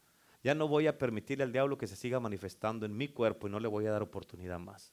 [0.45, 3.51] Ya no voy a permitirle al diablo que se siga manifestando en mi cuerpo y
[3.51, 4.93] no le voy a dar oportunidad más.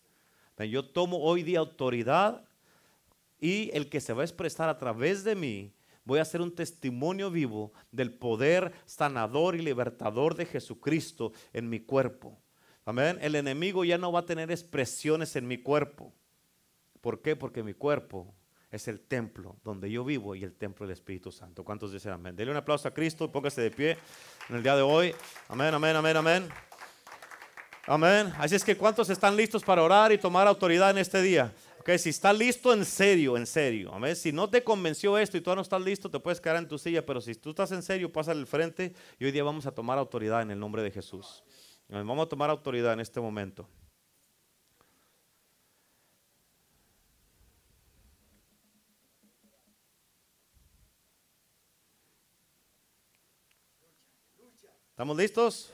[0.57, 2.45] Yo tomo hoy día autoridad
[3.39, 5.73] y el que se va a expresar a través de mí,
[6.03, 11.79] voy a ser un testimonio vivo del poder sanador y libertador de Jesucristo en mi
[11.79, 12.37] cuerpo.
[12.85, 13.19] Amén.
[13.21, 16.11] El enemigo ya no va a tener expresiones en mi cuerpo.
[17.01, 17.35] ¿Por qué?
[17.35, 18.33] Porque mi cuerpo
[18.71, 21.63] es el templo donde yo vivo y el templo del Espíritu Santo.
[21.63, 22.35] ¿Cuántos dicen amén?
[22.35, 23.97] Dele un aplauso a Cristo, póngase de pie
[24.49, 25.13] en el día de hoy.
[25.47, 26.49] Amén, amén, amén, amén.
[27.85, 28.33] Amén.
[28.37, 31.53] Así es que ¿cuántos están listos para orar y tomar autoridad en este día?
[31.79, 33.93] Ok, si está listo, en serio, en serio.
[33.93, 34.15] Amén.
[34.15, 36.77] Si no te convenció esto y tú no estás listo, te puedes quedar en tu
[36.77, 37.05] silla.
[37.05, 39.97] Pero si tú estás en serio, pasa al frente y hoy día vamos a tomar
[39.97, 41.43] autoridad en el nombre de Jesús.
[41.87, 43.67] Vamos a tomar autoridad en este momento.
[54.89, 55.71] ¿Estamos listos?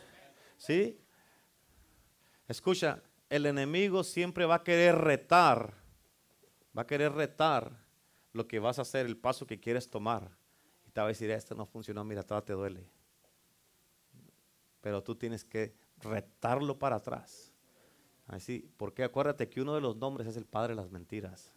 [0.56, 1.02] ¿Sí?
[2.48, 5.74] Escucha, el enemigo siempre va a querer retar,
[6.76, 7.72] va a querer retar
[8.34, 10.30] lo que vas a hacer, el paso que quieres tomar.
[10.86, 12.86] Y te va a decir, esto no funcionó, mira, todo te duele.
[14.82, 17.52] Pero tú tienes que retarlo para atrás.
[18.28, 21.54] Así, porque acuérdate que uno de los nombres es el padre de las mentiras.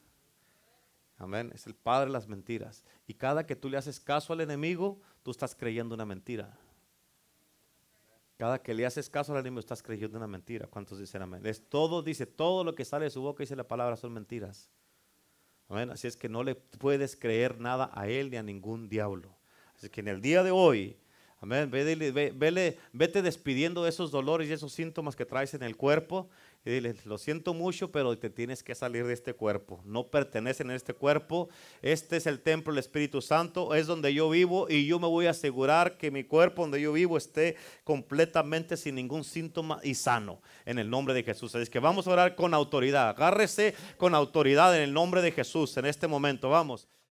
[1.16, 2.84] Amén, es el padre de las mentiras.
[3.06, 6.56] Y cada que tú le haces caso al enemigo, tú estás creyendo una mentira.
[8.36, 10.68] Cada que le haces caso al enemigo estás creyendo una mentira.
[10.68, 11.44] ¿Cuántos dicen amén?
[11.44, 14.70] Es todo, dice, todo lo que sale de su boca, dice la palabra, son mentiras.
[15.68, 15.90] Amén.
[15.90, 19.36] Así es que no le puedes creer nada a él ni a ningún diablo.
[19.76, 20.96] Así que en el día de hoy,
[21.40, 26.28] amén, vete despidiendo de esos dolores y esos síntomas que traes en el cuerpo
[26.64, 29.80] y dile, lo siento mucho, pero te tienes que salir de este cuerpo.
[29.84, 31.48] No pertenecen a este cuerpo.
[31.82, 35.26] Este es el templo del Espíritu Santo, es donde yo vivo y yo me voy
[35.26, 40.42] a asegurar que mi cuerpo donde yo vivo esté completamente sin ningún síntoma y sano
[40.66, 41.54] en el nombre de Jesús.
[41.54, 43.08] Es que vamos a orar con autoridad.
[43.10, 46.50] Agárrese con autoridad en el nombre de Jesús en este momento.
[46.50, 46.88] Vamos.